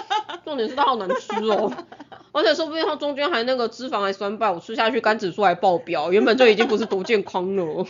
[0.45, 1.71] 重点是它好难吃哦，
[2.31, 7.85] 而且说不定它中间还那个脂肪还酸败，我吃下去肝指数还爆表，原本就已经不是多健康了，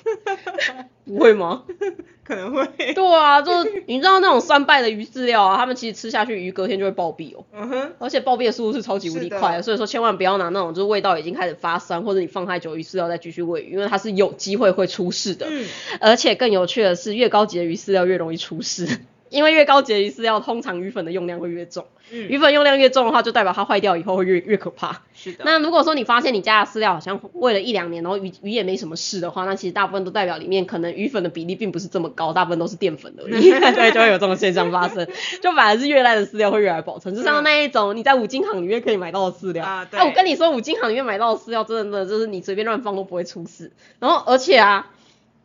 [1.06, 1.64] 不会吗？
[2.24, 2.66] 可能会。
[2.94, 7.44] 对啊，就是你知道那种酸败的鱼饲料啊，他们其实吃下去鱼隔天就会暴毙哦。
[7.54, 7.92] 嗯哼。
[8.00, 15.48] 而且暴毙的速度是超级无敌快的，所以说千万不要拿那种就是味道已经开始发酸，或者你放太久鱼饲料再继续喂鱼，因为它是有机会会出事的。
[15.50, 15.66] 嗯。
[16.00, 19.00] 而且更有趣的是，越高级的鱼饲料越容易出事，
[19.34, 22.30] 因为越高级的鱼饲料通常鱼粉的用量会越重，嗯。
[22.30, 25.02] 鱼粉用量越重的话，就代表它坏掉以后会越越可怕。
[25.16, 25.44] 是的。
[25.44, 35.08] 那如果说你发现你家的饲料好像喂了一两年，然后鱼鱼也没什么事的话，那其实大部分都代表里面可能鱼粉的比例并不是这么高，大部分都是淀粉而已， 对，就会有这种现象发生。
[35.42, 43.72] 就反而是越烂的饲料会越来保存，就像那一种你在五金行里面可以买到的饲料啊对我跟你说，五金行里面买到的饲料真的就是你随便乱放都不会出事。
[44.00, 44.92] 然后而且啊，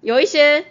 [0.02, 0.66] 有一些。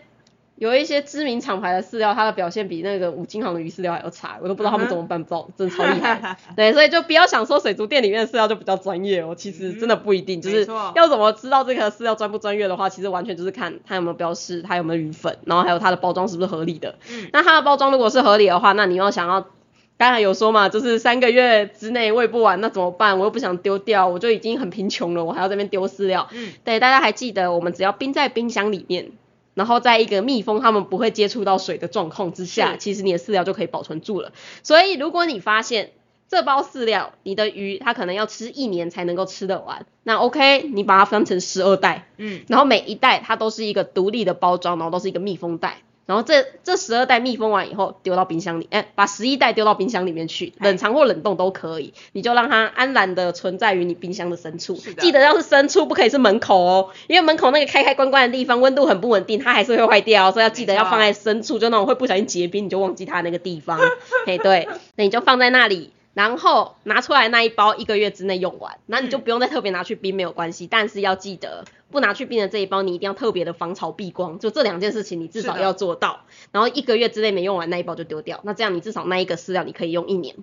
[0.58, 6.38] 有一些知名厂牌的饲料，它的表现比那个五金行的鱼饲料还要差，我都不知道他们怎么办不到，真的超厉害。
[6.58, 16.96] 对，所以就不要想说水族店里面的饲料就比较专业哦，其实真的不一定，就是要怎么知道这个饲料专不专业的话，其实完全就是看它有没有标示，它有没有鱼粉，然后还有它的包装是不是合理的。
[17.12, 19.48] 嗯那它的包装如果是合理的话，那你要想要。
[20.00, 23.17] 刚才有说嘛，就是三个月之内喂不完，那怎么办？
[23.17, 26.28] 我又不想丢掉，我就已经很贫穷了，我还要这边丢饲料。
[26.34, 26.54] 嗯。
[26.63, 29.10] 对，大家还记得，我们只要冰在冰箱里面，
[29.58, 34.32] 然后在一个密封它们不会接触到水的状况之下，其实你的饲料就可以保存住了。
[34.62, 35.93] 所以如果你发现
[36.30, 42.43] 这包饲料你的鱼它可能要吃一年才能够吃得完，那 OK，你把它分成十二袋，嗯。
[42.48, 45.82] 然后每一袋它都是一个独立的包装，然后都是一个密封袋。
[46.08, 54.74] 然后这这十二袋密封完以后丢到冰箱里，哎，把十一袋丢到冰箱里面去，哎冷藏或冷冻都可以，你就让它安然的存在于你冰箱的深处。
[54.74, 63.78] 记得要是深处，不可以是门口哦，因为门口那个开开关关的地方温度很不稳定，它还是会坏掉，所以要记得要放在深处，就那种会不小心结冰，你就忘记它那个地方。
[64.26, 65.91] 嘿，对，那你就放在那里。
[66.13, 70.65] 然后拿出来那一包一个月之内用完，那你就嗯不用再特别拿去冰，没有关系。
[70.65, 76.26] 但是要记得，不拿去冰的这一包，你一定要特别的防潮避光，就这两件事情你至少要做到。
[76.52, 80.36] 然后一个月之内没用完那一包就丢掉，那这样你至少那一个饲料你可以用一年。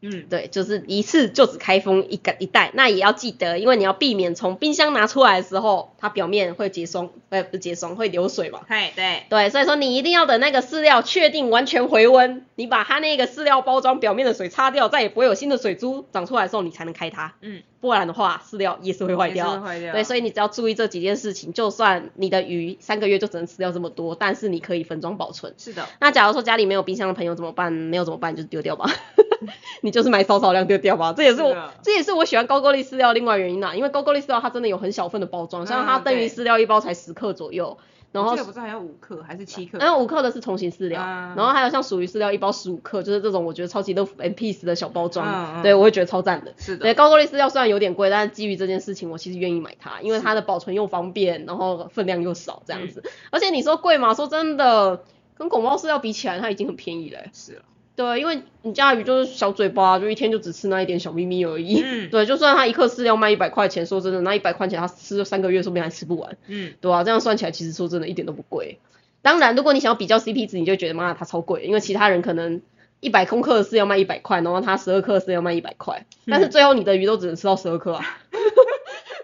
[0.00, 0.24] 嗯。
[0.30, 8.60] 对，就是一次就只开封一个一袋，那也要记得，因为你要避免从冰箱拿出来的时候，它表面会结霜，呃，不是结霜，会流水嘛。
[8.66, 9.24] 对，对。
[9.28, 17.34] 对，所以说你一定要等那个饲料确定完全回温，你把它那个饲料包装表面的水擦掉，再也不会有新的水珠长出来的时候，你才能开它。
[17.42, 17.62] 嗯。
[17.80, 19.52] 不然的话，饲料也是会坏掉。
[19.52, 25.54] 会坏掉对，所以你只要注意这几件事情，就算你的鱼三个月就只能吃掉这么多，但是你可以分装保存。
[25.56, 25.86] 是的。
[26.00, 27.72] 那假如说家里没有冰箱的朋友怎么办？
[27.72, 28.36] 没有怎么办？
[28.36, 28.90] 就是丢掉吧，
[29.80, 31.14] 你就是买少少量丢掉吧。
[31.16, 37.78] 这也是我是这也是我喜欢高沟丽饲料另外原因啦，因为高沟丽饲料它真的有很小份的包装，像它嗯灯鱼饲料一包才十克左右，
[38.12, 39.78] 然后不是还有五克还是七克？
[39.78, 46.52] 然后五克的是重型饲料，嗯然后还有像属于饲料一包十五克，就是这种我觉得超级乐福 M piece 的小包装，对我会觉得超赞的。
[46.56, 46.82] 是的。
[46.82, 53.00] 对，高过率饲料虽然有点贵，但是基于这件事情，我其实愿意买它，因为它的保存又方便，然后分量又少这样子。
[53.04, 54.12] 嗯而且你说贵吗？
[54.14, 55.04] 说真的，
[55.36, 57.62] 跟狗猫饲料比起来，它已经很便宜了欸、是了。
[58.00, 61.82] 对，因为你家的鱼就是小嘴巴，就一天就只吃那一点小咪咪而已。
[61.84, 66.38] 嗯 对，就算它一克饲料卖一百块钱，说真的，那一百块钱它吃了三个月，说不定还吃不完。
[66.46, 68.78] 嗯，对啊，这样算起来，其实说真的，一点都不贵。
[69.20, 72.62] 当然，如果你想要比较 CP 值，你就会觉得妈的它超贵，因为其他人可能
[73.00, 78.04] 一百公克的饲料卖一百块，然后它十二克的饲料卖一百块，但是最后你的鱼都只能吃到十二克啊，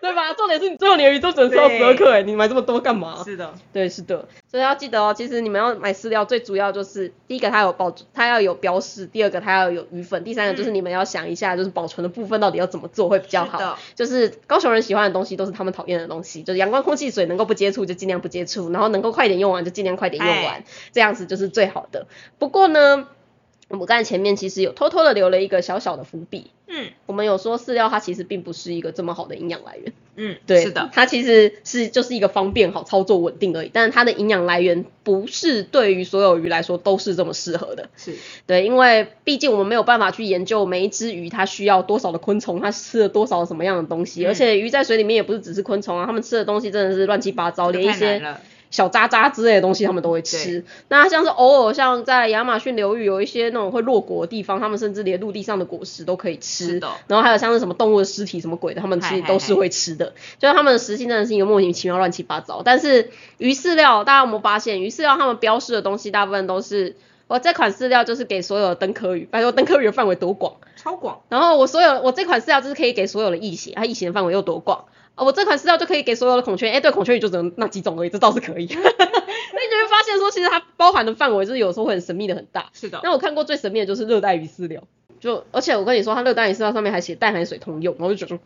[0.01, 0.33] 对吧？
[0.35, 3.23] 重点是你最后你的鱼都只能吃到十二克，哎，你买这么多干嘛？
[3.25, 5.15] 是的，对，是的，所以要记得哦。
[5.17, 13.79] 其实你们要买饲料，最主要就是第一个它有保，它要有标示；第二个它要有鱼粉；第三个就是你们要想一下，就是保存的部分到底要怎么做会比较好。
[13.95, 22.07] 就是高雄人喜欢的东西，都是他们讨厌的东西，就是阳光、空气、水能够不接触就尽量不接触，然后能够快点用完就尽量快点用完哎，这样子就是最好的。
[22.39, 23.09] 不过呢，
[23.69, 29.93] 我们刚才前面其实有偷偷的留了一个小小的伏笔，嗯我们有说饲料它其实并不是一个这么好的营养来源。
[30.19, 33.71] 嗯，对，是的，它其实是就是一个方便、好操作、稳定而已。
[33.73, 37.91] 但是它的营养来源不是对于所有鱼来说都是这么适合的。
[37.97, 38.15] 是，
[38.47, 44.25] 对，因为毕竟我们没有办法去研究每一只鱼它需要多少的昆虫，它吃了多少什么样的东西。
[44.25, 48.41] 嗯而且鱼在水里面也不是只是昆虫啊，它们吃的东西真的是乱七八糟，连一些了，
[48.71, 50.65] 小渣渣之类的东西他们都会吃。
[50.89, 56.81] 那像是偶尔像在亚马逊流域有一些那种会落果的地方，他们甚至连陆地上的果实都可以吃。
[56.81, 60.13] 的然后还有像是什么动物的尸体什么鬼的，他们其实都是会吃的。
[60.39, 62.63] 就是它们的食性真的是一个莫名其妙、乱七八糟。
[62.65, 66.97] 但是鱼饲料，大家有没有发现，鱼饲料他们标示的东西大部分都是，
[67.29, 70.55] 我这款饲料就是给所有的灯科鱼，拜托灯科鱼的范围多广。
[70.77, 74.85] 超广，然后我所有我这款饲料就是可以给所有的异形，它异形的范围又多广。
[75.17, 78.67] 啊，我这款饲料就可以给所有的孔雀鱼，哎，对，孔雀鱼就只能那几种而已，这倒是可以。
[78.71, 82.69] 那你就会发现说，其实它包含的范围就是有时候会很神秘的很大。
[82.73, 84.83] 是的，那我看过最神秘的就是热带鱼饲料，
[85.19, 88.41] 就而且我跟你说，它热带鱼饲料上面还写淡海水通用，然后就觉得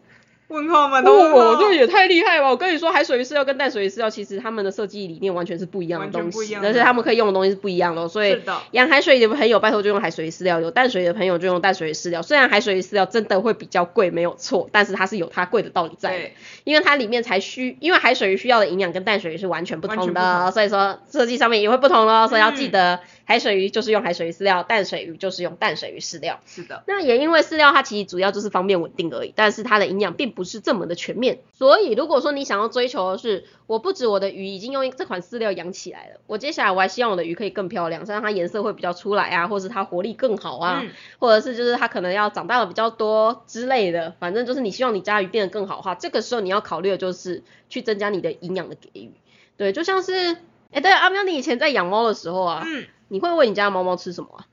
[0.51, 2.51] 问号满头问哦，号这也太厉害了吧！
[2.51, 8.41] 我跟你说，海水鱼饲料跟淡水鱼饲料其实他们的设计理念完全是不一样的东西，而且他们可以用的东西是不一样的哦，所以
[8.73, 12.21] 养海水鱼的朋友拜托就用海水鱼饲料，有淡水鱼的朋友就用淡水鱼饲料。
[12.21, 16.25] 虽然海水鱼饲料真的会比较贵，没有错，但是它是有它贵的道理在的，
[16.65, 20.53] 因为它里面才需，因为海水鱼需要的营养跟淡水鱼是完全不同的，同。
[20.53, 22.71] 所以说设计上面也会不同咯，所以要记嗯。
[22.73, 23.01] 得
[23.31, 26.41] 海水鱼就是用海水鱼饲料，淡水鱼就是用淡水鱼饲料。
[26.47, 31.39] 是的，那也因为饲料它其实主要就是方便稳定而已，但是它的营养并不是这么的全面。
[31.53, 49.13] 所以如果说你想要追求的是，我不止我的鱼已经用这款饲料养起来了，我接下来我还希望我的鱼可以更漂亮，让它颜色会比较出来啊，或是它活力更好啊，嗯或者是就是它可能要长大的比较多之类的，反正就是你希望你家鱼变得更好的话，这个时候你要考虑的就是去增加你的营养的给予。
[49.57, 50.39] 对，就像是，
[50.73, 54.47] 哎，对了，阿喵，你以前在养猫的时候啊，嗯，你会喂你家的猫猫吃什么啊？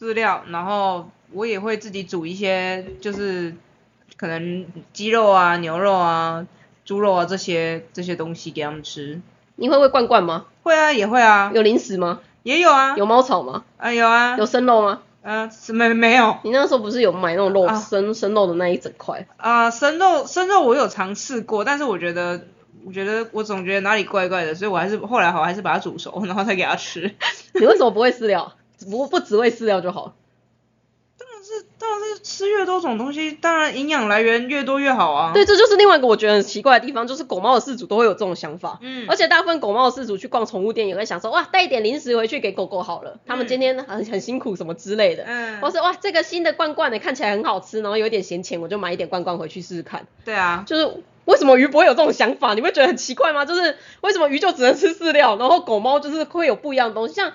[0.00, 3.54] 饲料，然后我也会自己煮一些，就是
[4.16, 4.64] 可能
[4.94, 6.46] 鸡肉啊、牛肉啊、
[6.86, 9.20] 猪肉啊这些这些东西给他们吃。
[9.56, 10.46] 你会喂罐罐吗？
[10.62, 12.20] 会啊，也会啊，有零食吗？
[12.42, 13.64] 也有啊，有猫草吗？
[13.76, 15.02] 啊有啊，有生肉吗？
[15.20, 19.26] 呃是没没有你那时候不是有买那种肉、啊生生肉的那一整块？
[19.36, 22.46] 啊、生肉生肉我有尝试过，但是我觉得
[22.86, 27.14] 我觉得我总觉得哪里怪怪的，所以我还是后来好还是把它煮熟，然后再给它吃。
[27.54, 28.54] 你为什么不会饲料？
[28.90, 30.14] 不不只喂饲料就好。
[31.16, 35.32] 当然是当然是吃越多种东西，当然营养来源越多越好啊。
[35.32, 38.78] 对，这就是另外一个我觉得很奇怪的地方，就是狗猫的饲主都会有这种想法。
[38.82, 45.24] 嗯而且大部分狗猫的饲主去逛宠物店也会想说，哇，带一点零食回去给狗狗好了，他们嗯今天很很辛苦什么之类的。
[45.24, 50.06] 嗯或是哇，这个新的罐罐的看起来很好吃，然后有点闲钱，我就买一点罐罐回去试试看。
[50.24, 52.54] 对啊，就是为什么鱼不会有这种想法？
[52.54, 53.44] 你会觉得很奇怪吗？
[53.44, 57.14] 就是为什么鱼就只能吃饲料，然后狗猫就是会有不一样的东西？
[57.14, 57.32] 像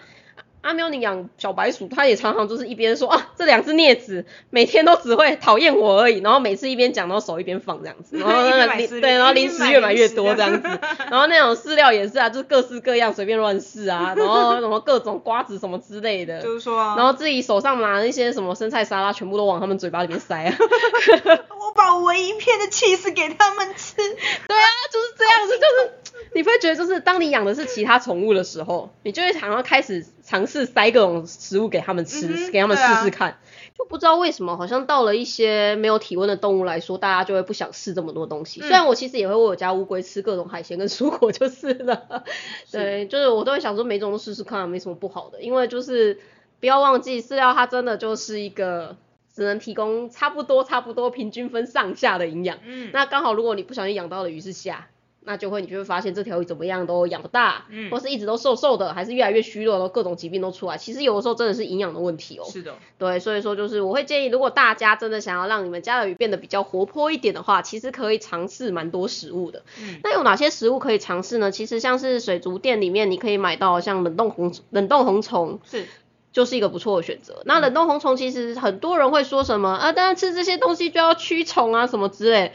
[0.62, 10.68] 阿喵，你养小白鼠，它也常常就是一边说啊，这两只镊子每天都只会讨厌我而已，然后每次一边讲，然后手一边放这样子， 然后那个零对，然后零食越买越多这样子，
[11.10, 20.57] 然后那种饲料也是啊，就是各式各样随便乱试啊， 然后什么各种瓜子什么之类的，就是说啊，然后自己手上拿那些什么生菜沙拉，全部都往他们嘴巴里面塞啊。
[20.57, 23.95] 我把唯一片的 cheese 给他们吃。
[23.95, 25.91] 对啊，就是这样子，就是
[26.36, 33.38] 你会觉得，就是当你养的是其他宠物的时候，你就会想要开始尝试塞各种食物给他们吃，嗯给他们试试看。
[33.78, 38.60] 就不知道为什么，好像到了一些没有体温的动物来说，大家就会不想试这么多东西。
[38.60, 42.24] 嗯虽然我其实也会为我家乌龟吃各种海鲜跟蔬果就是了，
[42.72, 45.41] 对，就是我都会想说每种都试试看，没什么不好的。
[45.41, 46.20] 因为就是
[46.60, 48.97] 不要忘记，饲料它真的就是一个
[49.34, 52.57] 只能提供差不多差不多平均分上下的营养。
[52.66, 54.88] 嗯，那刚好，如果你不小心养到的鱼是虾，
[55.22, 60.78] 那就会你就会发现这条鱼怎么样都养不大，嗯或是一直都瘦瘦的，还是越来越虚弱，然后各种疾病都出来。
[60.78, 62.45] 其实有的时候真的是营养的问题哦。
[62.49, 69.63] 是的，对，所以说就是我会建议，如果大家真的想要让你们家的鱼变得比较活泼一点的话，其实可以尝试蛮多食物的。
[69.82, 71.51] 嗯那有哪些食物可以尝试呢？
[71.51, 75.86] 其实像是水族店里面你可以买到像冷冻红冷冻红虫，是，
[76.32, 77.41] 就是一个不错的选择。
[77.45, 82.53] 那冷冻红虫其实很多人会说什么啊，当然吃这些东西就要驱虫啊什么之类。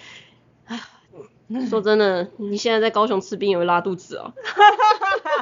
[1.52, 4.32] 唉， 说真的，你现在在高雄吃冰也会拉肚子哦。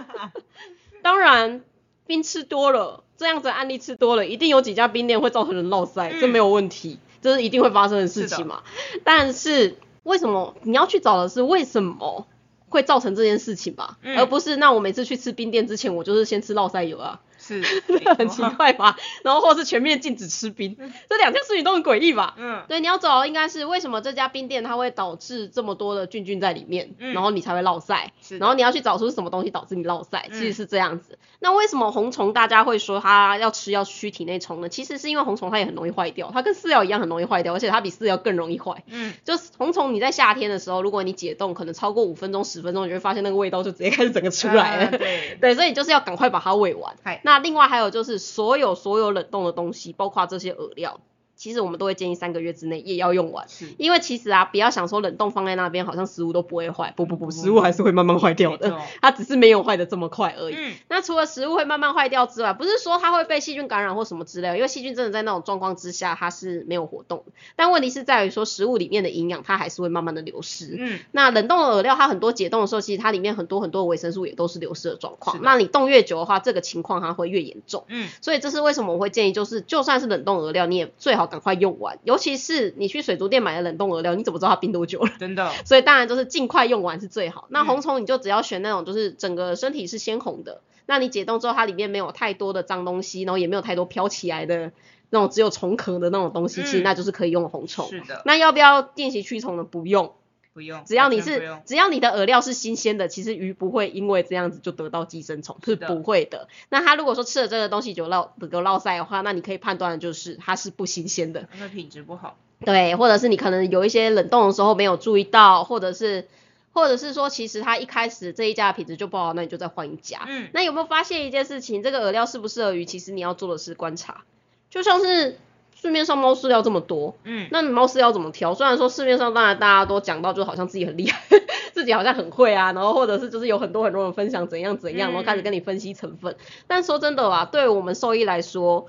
[1.03, 1.63] 当然，
[2.07, 8.63] 冰吃多了，这样子案例吃多了，一定有几家冰店会造成人落塞，这没有问题，这是一定会发生的事情嘛。
[9.05, 12.27] 但是为什么你要去找的是为什么
[12.69, 17.21] 会造成这件事情吧，而不是那我每次去吃冰店之前，我就是先吃落塞油啊。
[17.43, 17.63] 是，
[18.17, 18.97] 很奇怪吧？
[19.25, 20.77] 然后或是全面禁止吃冰，
[21.09, 22.35] 这两件事情都很诡异吧？
[22.39, 31.19] 嗯，对，你要找应该是为什么这家冰店它会导致这么多的菌菌在里面，然后你才会落晒，然后你要去找出是什么东西导致你落晒，其实是这样子。
[31.41, 34.69] 那为什么红虫大家会说它要吃要驱体内虫呢？
[34.69, 38.85] 其实是因为红虫它也很容易坏掉，它跟饲料一样很容易坏掉，而且它比饲料更容易坏。
[38.87, 44.99] 嗯，就是红虫你在夏天的时候，如果你解冻可能超过五分钟十分钟，你会发现那个味道就直接开始整个出来了。
[44.99, 46.95] 对， 对，所以就是要赶快把它喂完。
[47.23, 51.01] 那那另外还有就是所有所有冷冻的东西，包括这些饵料。
[51.43, 53.45] 其实我们都会建议三个月之内也要用完，
[53.77, 60.57] 因为其实啊，不要想说冷冻放在那边好像食物都不会坏，不不不，食物还是会慢慢坏掉的， 它只是没有坏的这么快而已。
[60.87, 67.25] 那除了食物会慢慢坏掉之外，不是说它会被细菌感染或什么之类，因为细菌真的在那种状况之下它是没有活动，
[67.57, 70.77] 但问题是在于说食物里面的营养它还是会慢慢的流失。
[70.79, 75.41] 嗯，那冷冻的饵料它很多解冻的时候，其实它里面很多很多维生素也都是流失的状况。
[75.43, 77.83] 那你冻越久的话，这个情况它会越严重。
[77.89, 81.99] 嗯，所以这是为什么我会建议，就是就算是冷冻饵料，你也最好赶快用完。
[82.05, 85.11] 尤其是你去水族店买的冷冻饵料，你怎么知道它冰多久了？
[85.19, 85.51] 真的。
[85.65, 87.47] 所以当然就是尽快用完是最好。
[87.49, 94.73] 那红虫你就只要选那种就是整个身体是鲜红的，那你解冻之后它里面没有太多的脏东西，然后也没有太多飘起来的
[95.09, 97.89] 那种只有虫壳的那种东西，其实那就是可以用红虫。
[97.89, 98.21] 是的。
[98.27, 99.65] 那要不要定期驱虫呢？
[99.65, 100.13] 不用。
[100.55, 106.49] 不用，只要你是只要你的饵料是新鲜的，其实鱼不会因为这样子就得到寄生虫，是不会的。
[106.69, 112.37] 那它如果说吃了这个东西就落得落塞的话，那你可以判断的就是它是不新鲜的，它品质不好。
[112.65, 116.29] 对，或者是你可能有一些冷冻的时候没有注意到，或者是
[116.73, 120.25] 或者是说其实它一开始这一家的品质就不好，那你就再换一家。
[120.29, 121.83] 嗯，那有没有发现一件事情？
[121.83, 122.85] 这个饵料适不适合鱼？
[122.85, 124.25] 其实你要做的是观察，
[124.69, 125.39] 就像是。
[125.83, 128.55] 市面上猫饲料这么多，嗯，那猫饲料怎么挑？
[128.55, 131.21] 虽然说市面上当然大家都讲到，就好像自己很厉害，
[131.75, 136.37] 自己好像很会啊，然后或者是就是有很多很多人分享怎样怎样，然后开始跟你分析成分。
[136.69, 138.87] 但说真的啊，对我们兽医来说，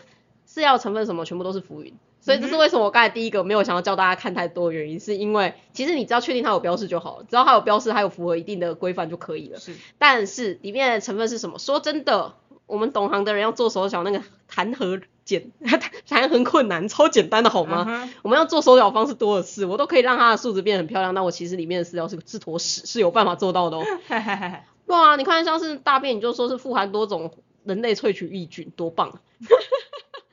[0.48, 9.58] 饲料成分什么全部都是浮云，所以这是为什么我刚才第一个没有想要教大家看太多的原因，是因为其实你只要确定它有标示就好了，只要它有标示，它有符合一定的规范就可以了。
[9.58, 11.58] 是，但是里面的成分是什么？
[11.58, 12.36] 说真的，
[12.68, 15.00] 我们懂行的人要做手脚，那个谈何？
[15.26, 15.52] 简
[16.10, 18.10] 还很困难，超简单的好吗？
[18.22, 21.14] 我们要做手脚方式多的是，我都可以让它的数值变得很漂亮。
[21.14, 23.84] 那我其实里面的饲料是是坨屎，是有办法做到的哦。
[24.86, 27.32] 对啊，你看像是大便，你就说是富含多种
[27.64, 29.20] 人类萃取益菌，多棒。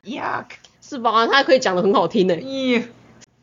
[0.04, 0.46] Yuck，
[0.82, 1.26] 是吧？
[1.26, 2.34] 它可以讲的很好听呢。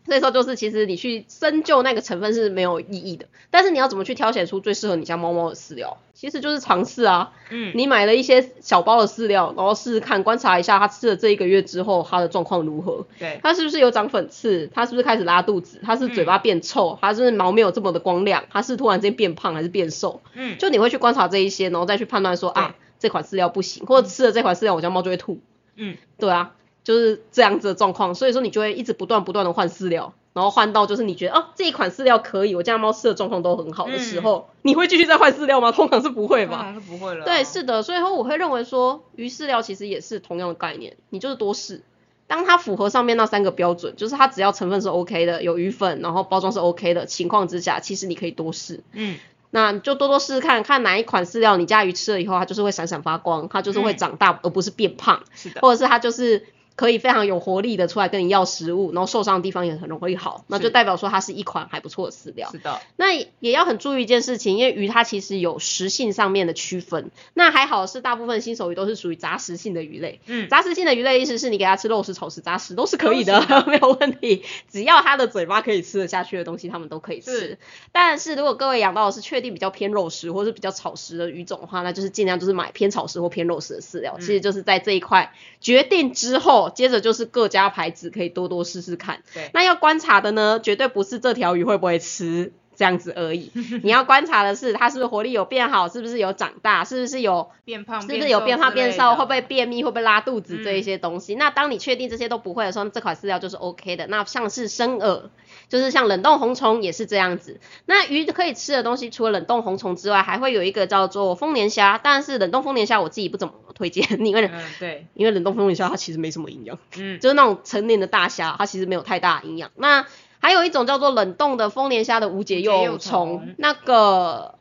[0.07, 7.31] 那时候就是，其实你去深究那个成分是没有意义的，但是你要怎么去挑选出最适合你家猫猫的饲料，其实就是尝试啊。
[7.49, 13.05] 嗯，你买了一些小包的饲料，然后试试看，观察一下它吃了这一个月之后，它的状况如何。
[13.19, 14.69] 对，它是不是有长粉刺？
[14.73, 15.79] 它是不是开始拉肚子？
[15.83, 16.97] 它是嘴巴变臭？
[17.01, 18.43] 它是毛没有这么的光亮？
[18.49, 20.21] 它是突然间变胖还是变瘦？
[20.33, 25.39] 嗯，就你会去观察这一些，然后再去判断说啊，这款饲料不行，或者吃了这款饲料，我家猫就会吐。
[25.75, 26.53] 嗯，对啊。
[26.87, 35.73] 就是这样子的状况，所以说你就会一直不断不断的换饲料，然后换到就是你觉得哦这一款饲料可以，我家猫吃的状况都很好的时候，你会继续再换饲料吗？
[35.73, 36.71] 通常是不会吧？
[36.73, 37.25] 是不会了。
[37.25, 41.83] 对，是的，所以说我会认为说鱼饲料其实也是同样的概念，你就是多试，
[42.25, 48.81] 当它符合上面那三个标准，就是它只要成分是 OK 的，有鱼粉，然后包装是 OK 的情况之下，其实你可以多试。
[48.93, 49.17] 嗯。
[49.49, 55.23] 那就多多试试看看哪一款饲料你家鱼吃了以后，它就是会闪闪发光，它就是会长大，而不是变胖。
[55.35, 55.59] 是的。
[55.59, 56.45] 或者是它就是。
[56.77, 62.49] 可以非常有活力的出来跟你要食物，然后受伤的地方也很容易好，那就代表说它是一款还不错的饲料。
[62.51, 62.79] 是的。
[62.95, 67.09] 那也要很注意一件事情，因为鱼它其实有食性上面的区分。
[67.33, 70.21] 那还好是大部分新手鱼都是属于杂食性的鱼类。
[70.27, 70.47] 嗯。
[70.49, 74.43] 杂食性的鱼类意思是你给它吃肉食、草食、杂食都是可以的， 没有问题。
[74.69, 77.57] 只要它的嘴巴可以吃得下去的东西，它们都可以吃。
[77.91, 84.15] 但是如果各位养到的是确定比较偏肉食或者是比较草食的鱼种的话，那就是尽量就是买偏草食或偏肉食的饲料。
[84.19, 87.47] 其实就是在这一块决定之后，接着就是各。
[87.47, 89.23] 家牌子可以多多试试看。
[89.33, 93.49] 对，那要观察的呢，绝对不是这条鱼会不会吃，这样子而已。
[93.83, 99.39] 你要观察的是它是不是活力有变好，是不是有长大，是不是有变胖，是不是有变胖变瘦，会不会？
[99.39, 101.35] 便秘，会不会拉肚子嗯这一些东西。
[101.35, 104.05] 那当你确定这些都不会的时候，这款饲料就是 OK 的。
[104.07, 105.29] 那像是生饵，
[105.69, 107.59] 就是像冷冻红虫也是这样子。
[107.85, 116.77] 那鱼可以吃的东西，除了冷冻红虫之外，还会有一个叫做丰年虾，但是冷冻丰年虾我自己不怎么推荐，因为嗯，对，因为冷冻丰年虾它其实没什么营养。
[116.97, 119.71] 嗯，就是那种成年的大虾，它其实没有太大营养。
[119.75, 120.05] 那
[120.39, 124.55] 还有一种叫做冷冻的丰年虾的无节幼虫，那个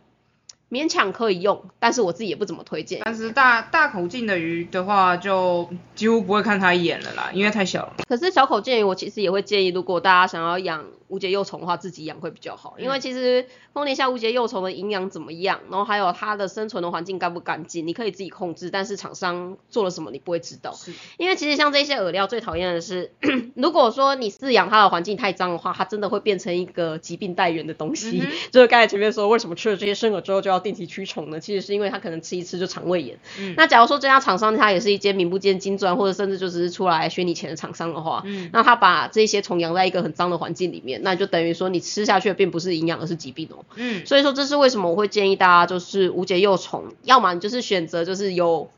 [0.76, 3.00] 勉强可以用，但是我自己也不怎么推荐。
[3.06, 7.94] 但是大大口径的鱼的话，就几乎不会看它一眼了啦，因为太小了。
[8.06, 20.72] 可是小口径鱼，我其实也会建议，如果大家想要养无节幼虫的话，自己养会比较好，因为其实丰年虾无节幼虫的营养怎么样，然后还有它的生存的环境干不干净，你可以自己控制，但是厂商做了什么你不会知道。
[20.72, 23.12] 是，因为其实像这些饵料最讨厌的是，
[23.54, 28.20] 如果说你饲养它的环境太脏的话，它真的会变成一个疾病带源的东西。
[28.24, 31.40] 嗯 就是刚才前面说，为什么吃了这些生饵之后就要定期驱虫呢？
[31.40, 33.18] 其实是因为它可能吃一吃就肠胃炎。
[33.38, 43.64] 嗯那假如说这家厂商它也是一间名不见经传，或者甚至就只是出来学你钱的厂商的话，嗯那他把这些虫养在一个很脏的环境里面，那就等于说你吃下去的并不是营养，而是疾病哦。
[43.76, 48.70] 嗯，所以说这是为什么我会建议大家就是无节幼虫，要么你就是选择就是有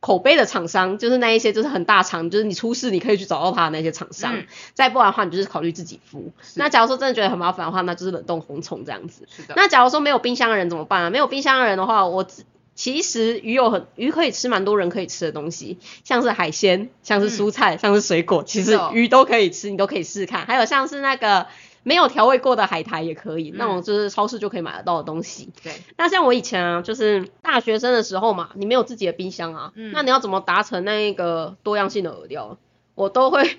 [0.00, 4.36] 口碑的厂商，就是那一些就是很大厂，就是你出事你可以去找到他的那些厂商。
[4.36, 6.22] 嗯再不然的话，你就是考虑自己孵。
[6.54, 9.28] 那假如说真的觉得很麻烦的话，那就是冷冻红虫这样子。
[9.30, 9.54] 是的。
[9.56, 11.10] 那假如说没有冰箱的人怎么办啊？
[11.10, 12.44] 没有冰箱的人的话，我只
[12.80, 20.46] 其实鱼有很鱼可以吃蛮多人可以吃的东西，像是海鲜，像是蔬菜，像是水果，其实鱼都可以吃，你都可以试试看。
[20.46, 21.46] 还有像是那个
[21.82, 25.50] 没有调味过的海苔也可以，嗯那种就是超市就可以买得到的东西。
[25.62, 32.56] 对，那像我以前啊，就是大学生的时候嘛，你没有自己的冰箱啊，嗯那你要怎么达成那个多样性的饵料？
[32.94, 33.58] 我都会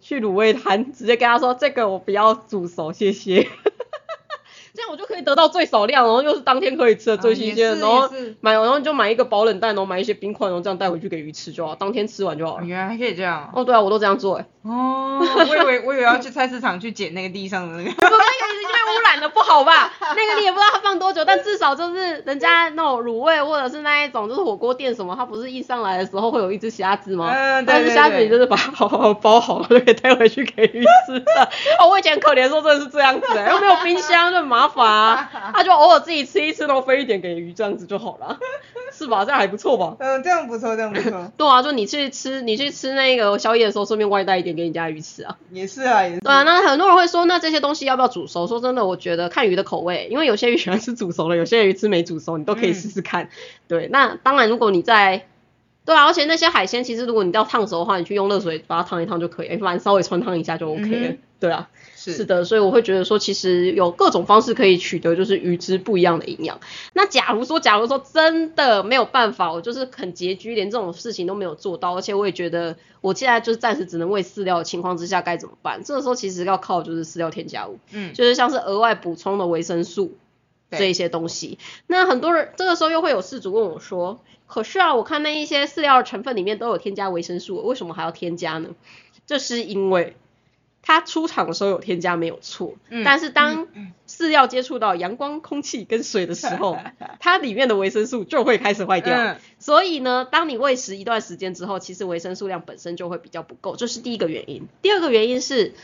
[0.00, 3.46] 去卤味摊直接跟他说，这个我不要煮熟，谢谢。
[4.74, 12.64] 这样我就可以得到最少量，然后又是当天可以吃的最新鲜的，然后是买，然后你就买一个保冷袋，然后买一些冰块，然后这样带回去给鱼吃就好，当天吃完就好了。
[12.64, 13.50] 原来还可以这样。
[13.54, 14.46] 哦，对啊，我都这样做哎。
[14.62, 17.90] 哦，我以为我以为要去菜市场去捡那个地上的那个。
[17.90, 19.92] 不，那个已经被污染了，不好吧？
[20.00, 27.30] 那个你也不知道它放多久，但至少就是人家那种卤味或者是那一种就是火锅店什么，它不是一上来的时候会有一只虾子吗？
[27.34, 31.50] 嗯对对但是虾子你就是把它好好包好，就可以带回去给鱼吃的。
[31.80, 35.30] 哦，我以前可怜的时候真的是这样子哎、又没有冰箱，就很麻烦啊。
[35.54, 38.38] 他就偶尔自己吃一吃，然后分一点给鱼，这样子就好了，
[38.92, 39.24] 是吧？
[39.24, 39.96] 这样还不错吧？
[39.98, 41.30] 嗯，这样不错，这样不错。
[41.36, 45.36] 对啊，就你去吃，你去吃那个宵夜的时候，顺便外带一点给你家鱼吃啊。
[45.50, 46.20] 也是啊，也是。
[46.20, 48.46] 对啊，那很多人会说，那这些东西要不要煮熟？
[48.46, 53.28] 说真的，我觉得看鱼的口味，因为有些鱼喜欢吃煮熟的，有些鱼吃没煮熟，你都可以试试看。
[53.68, 55.26] 对，那当然，如果你在，
[55.84, 61.14] 对啊，而且那些海鲜，其实如果你要烫熟的话，你去用热水把它烫一烫就可以，哎反正稍微穿烫一下就 OK 了。
[61.42, 66.60] 对啊，是是的，所以我会觉得说，其实有各种方式可以取得就是鱼之不一样的营养。
[66.92, 75.82] 那假如说，假如说真的没有办法，我就是很拮据，连这种事情都没有做到，而且我也觉得我现在就是暂时只能喂饲料的情况之下，该怎么办？
[75.82, 80.16] 这个时候其实要靠就是饲料添加物，嗯，就是像是额外补充的维生素
[80.70, 81.58] 对这一些东西。
[81.88, 88.68] 那很多人这个时候又会有事主问我说，可是啊，我看那一些饲料成分里面都有添加维生素，为什么还要添加呢？
[89.24, 90.16] 这是因为
[90.82, 93.68] 它出厂的时候有添加没有错，嗯但是当
[94.08, 96.76] 饲料接触到阳光、空气跟水的时候，
[97.20, 99.16] 它里面的维生素就会开始坏掉。
[99.16, 104.66] 嗯所以呢，当你喂食一段时间之后，其实维生素量本身就会比较不够，这是第一个原因。
[104.82, 105.74] 第二个原因是，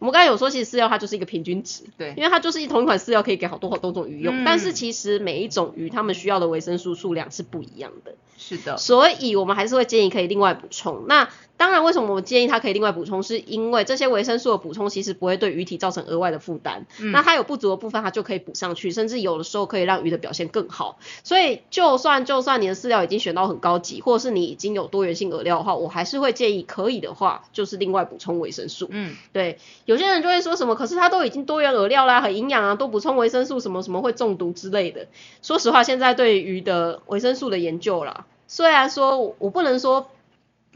[0.00, 8.16] 我们刚才有说，其实饲料它就是一个平均值，对因为它就是一同一款饲料可以给好多好多种鱼用，嗯但是其实每一种鱼它们需要的维生素数量是不一样的。
[8.36, 11.04] 是的，所以我们还是会建议可以另外补充。
[11.06, 11.28] 那
[11.58, 13.22] 当然，为什么我建议它可以另外补充？
[13.22, 16.86] 是因为这些维生素的补充其实不会对鱼体造成额外的负担。
[17.00, 20.98] 嗯那它有不足的部分，它就可以补上去，甚至有的时候可以让鱼的表现更好。
[21.24, 28.86] 所以，就算就算你的饲料已经选到很高级，或者是你已经有多元性饵料的话，我还是会建议可以的话，就是另外补充维生素。
[28.90, 35.08] 嗯，对，有些人就会说什么，可是它都已经多元饵料啦，很营养啊，多补充维生素什么什么会中毒之类的。
[35.42, 40.08] 说实话，现在对鱼的维生素的研究啦，虽然说我我不能说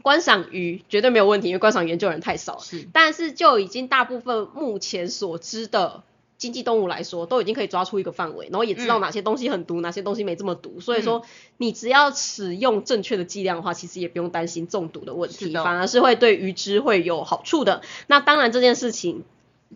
[0.03, 6.03] 观赏鱼绝对没有问题，因为观赏研究人太少了，是，但是就已经大部分目前所知的。
[6.35, 10.81] 经济动物来说，都已经可以抓出一个范围，然后也知道嗯哪些东西很毒，哪些东西没这么毒。
[10.81, 11.23] 所以说，
[11.55, 17.81] 你只要使用正确的剂量的话，其实也不用担心中毒的问题，反而是会对鱼只会有好处的。
[18.07, 19.23] 那当然这件事情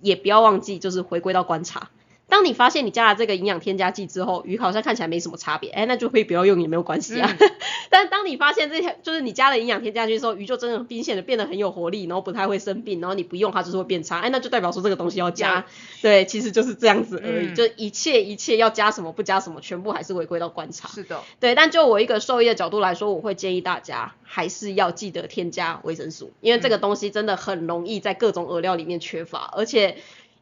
[0.02, 1.90] 也不要忘记，就是回归到观察。
[2.30, 7.36] 当你发现你加了这个营养添加剂之后，鱼好像看起来没什么差别，哎，那就可以不要用也没有关系啊。
[7.40, 7.52] 嗯
[7.90, 15.66] 但当你发现这些就是你加了营养添加剂之后，鱼就真的明显的变得很有活力，然后不太会生病，然后你不用它就是会变差，哎，那就代表说这个东西要加。
[16.02, 20.90] 对，其实就是这样子而已，嗯就一切一切要加什么不加什么，全部还是回归到观察。
[20.90, 29.98] 是的，对，但就我一个兽医的角度来说，我会建议大家还是要记得添加维生素，因为这个东西真的很容易在各种饵料里面缺乏，而且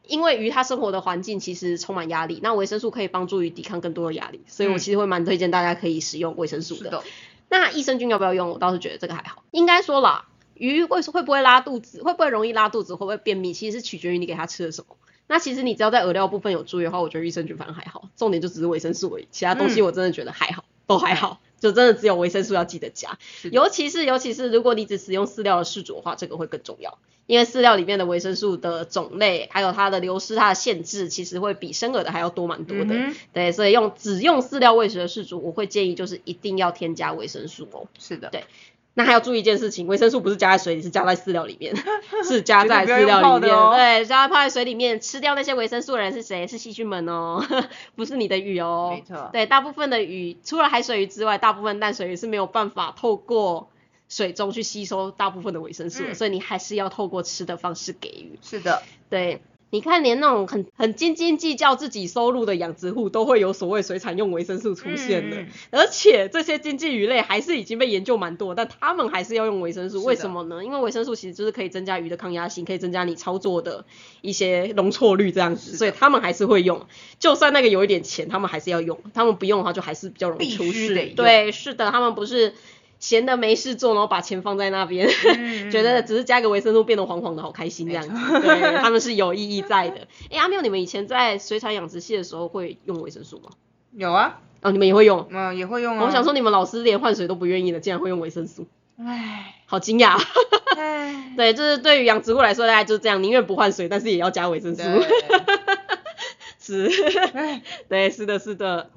[0.06, 7.02] 因为鱼它生活的环境其实充满压力，那维生素可以帮助鱼抵抗更多的压力，所以我嗯其实会蛮推荐大家可以使用维生素的。
[7.48, 8.50] 那益生菌要不要用？
[8.50, 14.96] 我倒是觉得这个还好，应该说啦，鱼会会不会拉肚子，会不会容易拉肚子，会不会便秘，其实是取决于你给它吃了什么。
[15.28, 23.18] 那其实你只要在饵料部分有注意的话，我觉得益生菌反而还好，重点就只是维生素而已，其他东西嗯我真的觉得还好，都还好，就真的只有维生素要记得加，
[23.50, 32.94] 尤其是尤其是如果你只使用饲料的饲主的话，这个会更重要，因为饲料里面的维生素的种类，还有它的流失、它的限制，其实会比生饵的还要多蛮多的。
[32.94, 37.88] 嗯对，所以用只用饲料喂食的饲主，我会建议就是一定要添加维生素哦。
[37.98, 38.44] 是的，对
[38.98, 41.76] 那还要注意一件事情，维生素不是加在水里，是加在饲料里面，
[42.26, 43.54] 是加在饲料里面。
[43.76, 46.46] 对，加在泡在水里面，吃掉那些维生素的人是谁？
[46.46, 47.44] 是细菌们哦，
[47.94, 48.90] 不是你的鱼哦。
[48.94, 53.68] 没错对，大部分的鱼，除了海水鱼之外，大部分淡水鱼是没有办法透过
[54.08, 58.38] 水中去吸收大部分的维生素的，嗯所以你还是要透过吃的方式给予。
[58.40, 59.42] 是的，对。
[59.70, 65.38] 你看，连那种很很斤斤计较自己收入的养殖户，都会有所谓水产用维生素出现的。
[65.38, 65.48] 嗯。
[65.70, 70.64] 而且这些经济鱼类还是已经被研究蛮多，但他们还是要用维生素，为什么呢？
[70.64, 73.84] 因为维生素其实就是可以增加鱼的抗压性，可以增加你操作的
[74.20, 76.86] 一些容错率这样子，所以他们还是会用。
[77.18, 80.94] 就算那个有一点钱，他们还是要用，他们不用的话就还是比较容易出事。
[81.16, 82.54] 对，是的，他们不是
[82.98, 88.40] 闲的没事做，然后把钱放在那边， 嗯觉得只是加个维生素变得黄黄的好开心这样子。
[88.40, 90.08] 对，他们是有意义在的。
[90.30, 93.50] 哎，阿妙，你们以前在水产养殖系的时候会用维生素吗？
[93.92, 95.28] 有啊，哦，你们也会用？
[95.30, 96.04] 嗯，也会用啊。
[96.04, 98.66] 我想说，你们老师连换水都不愿意的，竟然会用维生素，
[98.98, 100.20] 唉，好惊讶。
[100.76, 104.82] 唉， 对，就是对于养殖户来说，大概就是这样，宁愿不换水，但是也要加维生素。
[104.82, 105.06] 对，
[106.60, 106.90] 是，
[107.34, 108.90] 唉对，是的，是的。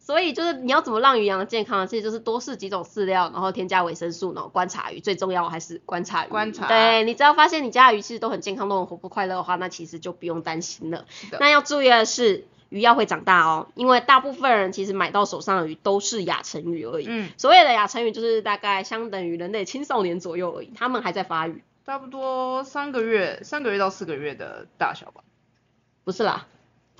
[0.00, 4.98] 所以就是你要怎么让鱼养得健康，其实就是多试几种饲料，然后添加维生素，然后观察鱼。
[4.98, 6.28] 最重要还是观察鱼。
[6.30, 11.04] 观察对你只要发现你家的鱼其实都很健康，都很活泼快乐的话，那其实就不用担心了。
[11.38, 17.06] 那要注意的是，鱼要会长大哦，因为大部分人其实买到手上的鱼都是亚成鱼而已。
[17.06, 21.62] 嗯，所谓的亚成鱼就是大概相等于人类青少年左右而已，他们还在发育。
[21.84, 25.22] 差不多三个月，三个月到四个月的大小吧。
[26.04, 26.46] 不是啦，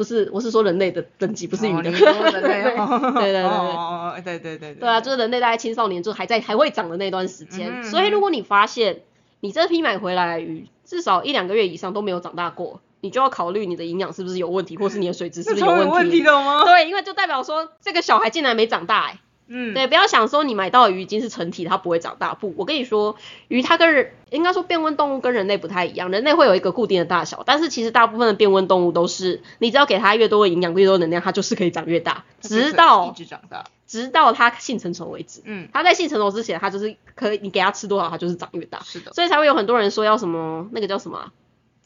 [0.00, 1.78] 不是，我是说人类的等级，不是鱼的。
[1.78, 9.02] 哦你说人类 对哦对对对哦对对对对对啊，就是人类大概青少年就还在还会长的那段时间，嗯所以如果你发现
[9.40, 16.64] 你这批买回来的鱼至少一两个月以上都没有长大过，你就要考虑你的营养是不是有问题，或是你的水质是不是有问题的吗？
[16.64, 19.18] 对，因为就代表说这个小孩竟然没长大、欸，
[19.52, 22.34] 嗯，对，不要想说你买到的鱼已经是成体，它不会长大。
[22.34, 23.16] 不，我跟你说，
[23.48, 33.64] 鱼它跟人应该说变温动物跟人类不太一样，人类会有一个固定的大小，但是其实大部分的变温动物都是，你只要给它越多的营养、越多的能量，它就是可以长越大，直到一直长大。
[33.88, 35.40] 直到它性成熟为止。
[35.44, 41.32] 嗯，它在性成熟之前，它就是可以，你给它吃多少，它就是长越大，是的，所以才会有很多人说要什么那个叫什么啊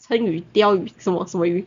[0.06, 1.64] 鲳鱼、鲷鱼什么什么鱼。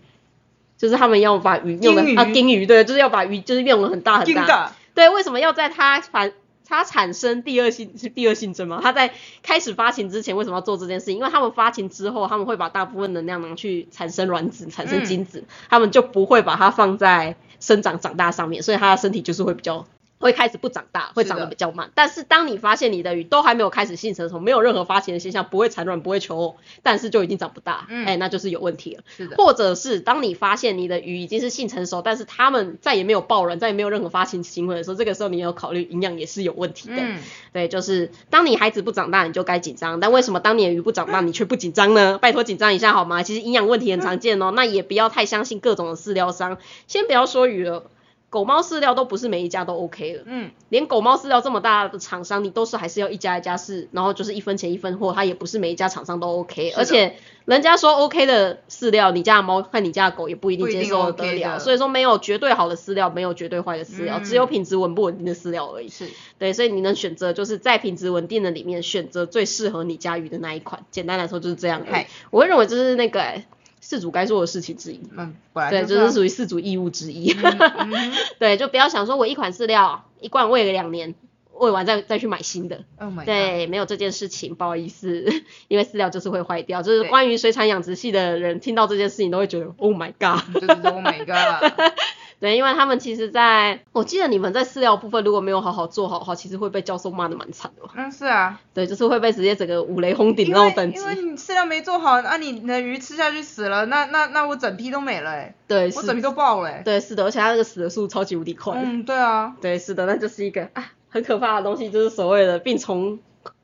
[0.77, 6.33] 就是他们要把鱼用的啊，鲸鱼对，就是要把鱼就是用的很大很大，对，为什么要在它反
[6.65, 8.79] 它产生第二性是第二性征吗？
[8.81, 11.13] 它在开始发情之前为什么要做这件事？
[11.13, 19.85] 因为他们发情之后，他们会把大部分能量拿去产生卵子、产生精子，他们就不会把它放在生长长大上面，所以它的身体就是会比较。
[20.19, 21.91] 会开始不长大，会长得比较慢。
[21.93, 29.03] 但是当你发现你的鱼都还没有开始性成熟，没有任何发情的现象，不会产卵，不会求偶，但是就已经长不大，哎、嗯那就是有问题了。
[29.07, 36.95] 是的，或者是当你发现你的鱼已经是性成熟，但是它们再也没有抱卵，再也没有任何发情行为的时候，这个时候你要考虑营养也是有问题的。
[36.97, 37.19] 嗯，
[37.53, 39.99] 对，就是当你孩子不长大，你就该紧张。
[39.99, 42.17] 但为什么当你的鱼不长大，你却不紧张呢？
[42.21, 43.23] 拜托紧张一下好吗？
[43.23, 46.57] 其实营养问题很常见哦，那也不要太相信各种的饲料商。
[46.87, 47.83] 先不要说鱼了。
[48.29, 57.15] 狗猫饲料都不是每一家都 OK 了，嗯，连狗猫饲料这么大的厂商，你都是还是要一家一家试，然后就是一分钱一分货，它也不是每一家厂商都 OK，而且
[57.45, 64.23] 人家说 OK 的饲料，你家的猫和你家的狗也不一定接受得 OK 了，所以说没有绝对好的饲料，没有绝对坏的饲料，嗯。
[64.25, 65.87] 只有品质稳不稳定的饲料而已。
[65.87, 71.81] 是，对，所以你能选择就是在品质稳定的里面选择最适合你家鱼的那一款，简单来说就是这样。
[72.29, 73.45] 我会认为就是那个、欸、
[73.87, 74.99] 饲主该做的事情之一。
[75.15, 77.31] 嗯，对，这就是属于饲主义务之一。
[77.31, 77.57] 嗯
[77.91, 81.15] 嗯 对，就不要想说我一款饲料一罐喂了两年，
[81.53, 82.83] 喂完再再去买新的。
[82.99, 85.25] Oh 对，没有这件事情，不好意思，
[85.69, 86.81] 因为饲料就是会坏掉。
[86.81, 90.43] 就是对关于水产养殖系的人听到这件事情都会觉得 Oh my god。
[90.53, 91.71] 就是 Oh my god，
[92.39, 97.93] 对，因为他们其实在，我记得你们在饲料部分如果没有好好做好的话，其实会被教授骂的蛮惨的吧。
[97.95, 101.07] 嗯是啊，对，就是会被直接整个五雷轰顶因为那种等级因。
[101.07, 106.81] 为你饲料没做好，啊你的鱼吃下去死了，那那那我整批都没了哎，对，我整批，都爆了哎。
[106.85, 108.73] 对，是的，而且它那个死的速度超级无敌快。
[108.75, 113.17] 嗯，对啊，对，是的，那就是一个啊很可怕的东西，就是所谓的病从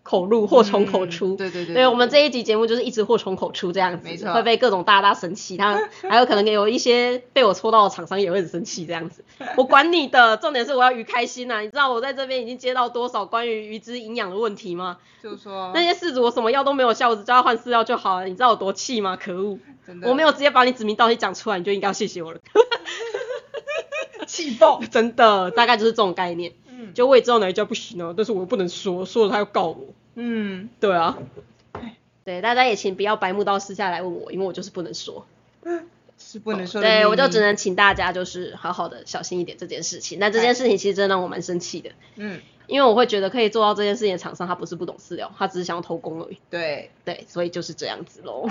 [0.04, 1.34] 口入，祸从口出。
[1.36, 9.24] 嗯对对对，对我们这一集节目就是一直祸从口出这样子，没错会被各种大大生气，他 还有可能有一些被我抽到的厂商也会很生气这样子。
[9.58, 14.98] 我管你的，重点是我要鱼开心呐、你知道我在这边已经接到多少关于鱼之营养的问题吗？
[15.24, 19.16] 就是说那些饲主我什么药都没有下，我只叫他换饲料就好了，你知道我多气吗？
[19.16, 19.58] 可恶！
[19.88, 22.40] 真的我没有直接把你指名道姓讲出来，你就应该要谢谢我了。
[24.28, 26.54] 气爆，真的，大概就是这种概念。
[26.94, 29.88] 嗯就我也知道哪一家不行啊，但是我又不能说，说了他要告我。
[30.16, 31.18] 嗯，对啊，
[32.24, 35.26] 对，大家也请不要白目到私下来问我，因为我就是不能说。
[36.20, 36.82] 是不能说。
[36.82, 40.20] 对，我就只能请大家就是好好的小心一点这件事情。
[40.20, 46.38] 那这件事情其实真的让我蛮生气的，嗯，因为我会觉得可以做到这件事情的厂商，他不是不懂饲料，他只是想要偷工而已。
[46.50, 48.48] 对，对，所以就是这样子喽。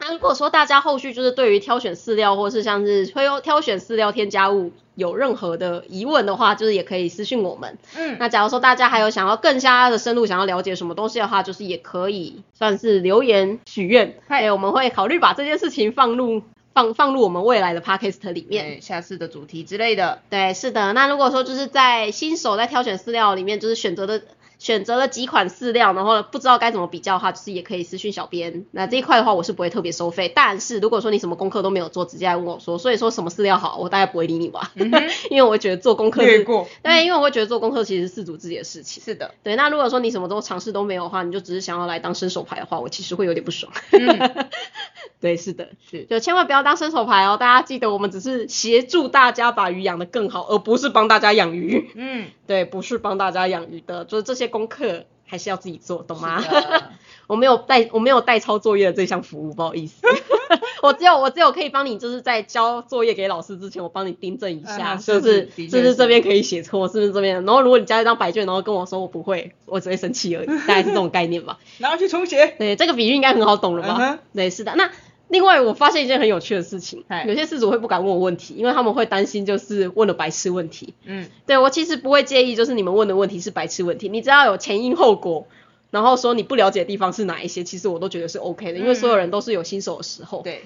[0.00, 7.78] 那如果说大家后续就是对于挑选饲料，或是像是挑挑选饲料添加物有任何的疑问的话，就是也可以私信我们。
[7.96, 16.42] 嗯，那假如说大家还有想要更加的深入，想要了解什么东西的话，就是也可以算是留言许愿，嗨对，我们会考虑把这件事情放入
[16.72, 18.64] 放放入我们未来的 podcast 里面。
[18.64, 20.92] 对下次的主题之类的，对，是的。
[20.92, 24.22] 那如果说就是在新手在挑选饲料里面，就是选择的
[24.60, 28.66] 选择了几款饲料，然后不知道该怎么比较的话，就是也可以私讯小编。
[28.70, 30.30] 那这一块的话，我是不会特别收费。
[30.32, 34.92] 但是如果说你什么功课都没有做，直接来问我说，所以说什么饲料好，我大概不会理你吧，嗯
[35.30, 36.28] 因为我会觉得做功课是。
[36.28, 39.02] 略过，对，因为我会觉得做功课其实是饲主自己的事情。
[39.02, 43.72] 是的，对，那如果说你什么都尝试都没有的话，你就只是想要来当伸手牌的话，我其实会有点不爽。
[43.92, 44.46] 嗯，
[45.20, 47.38] 对，是的，是，就千万不要当伸手牌哦。
[47.40, 51.90] 大家记得，我们只是协助大家把鱼养得更好，而不是帮大家养鱼。
[51.94, 56.44] 嗯，对，不是帮大家养鱼的，就是这些功课还是要自己做，懂吗？
[57.26, 60.02] 我没有代我没有代抄作业的这项服务，不好意思。
[60.82, 67.36] 我只有我只有可以帮你，就是在交作业给老师之前，我帮你订正一下，嗯就是是是是不是这边可以写错，是不是这边？
[67.44, 71.58] 然后如果你交一张白卷，然后跟我说我不会，我只会生气而已，大概是这种概念吧。
[71.78, 73.96] 然后去重写，对，这个比喻应该很好懂了吧？
[74.00, 74.74] 嗯对，是的。
[74.74, 74.90] 那
[75.30, 80.94] 另外我发现一件很有趣的事情，有些事主会不敢问我问题，因为他们会担心就是问了白痴问题。
[81.04, 85.46] 嗯，对我其实不会介意，就是你们问的问题是白痴问题，你只要有前因后果，
[85.90, 90.42] 然后说你不了解的地方是哪一些，其实我都觉得是 OK 的，因为所有人都是有新手的时候。
[90.42, 90.62] 对，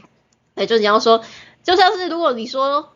[0.55, 1.23] 对，就你要说，
[1.63, 2.94] 就像是如果你说，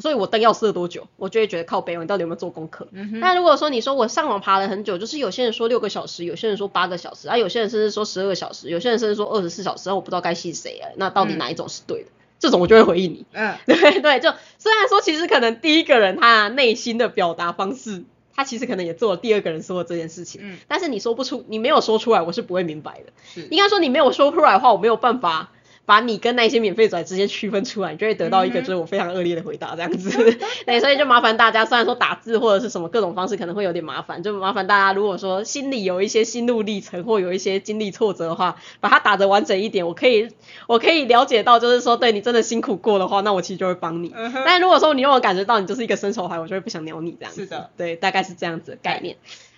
[0.00, 2.88] 所以我灯要射多久，我就会觉得靠北哦，你到底有没有做功课？
[3.20, 12.08] 那如果说你说我上网爬了很久，就是有些人说六个小时，有些人说八个小时，啊，有些人甚至说十二个小时，有些人甚至说二十四小时，那我不知道该信谁啊，那到底嗯哪一种是对的？
[12.38, 13.24] 这种我就会回应你。
[13.32, 23.12] 嗯， 对对，就虽然说其实可能第一个人他内心的表达方式，他其实可能也做了第二个人说的这件事情，嗯但是你说不出，你没有说出来，我是不会明白的。
[23.24, 25.50] 是，应该说你没有说出来的话，我没有办法
[25.86, 30.10] 把你跟那些免费仔之间区分出来，你就会得到一个就是我非常恶劣的回答这样子。
[30.66, 40.28] 对，所以就麻烦大家，虽然说打字或者是什么各种方式可能会有点麻烦，就麻烦大家如果说心里有一些心路历程或有一些经历挫折的话，把它打得完整一点，我可以
[40.66, 44.12] 我可以了解到，就是说对你真的辛苦过的话，那我其实就会帮你。
[44.14, 47.42] 嗯，但如果说你让我感觉到你就是一个伸手牌，我就会不想鸟你这样子。
[47.42, 49.16] 是的，对，大概是这样子的概念。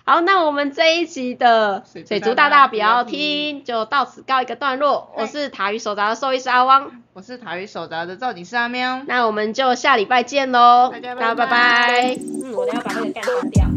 [0.09, 5.13] 好，那我们这一集的水族大大大不要要听听，就到此告一个段落。
[5.15, 12.17] 我是塔鱼手札的兽医师阿汪，我是塔鱼手札的造景师阿喵，那我们就下礼拜见喽，大家拜拜拜拜。
[12.43, 13.67] 嗯，我等一下把那个盖关掉。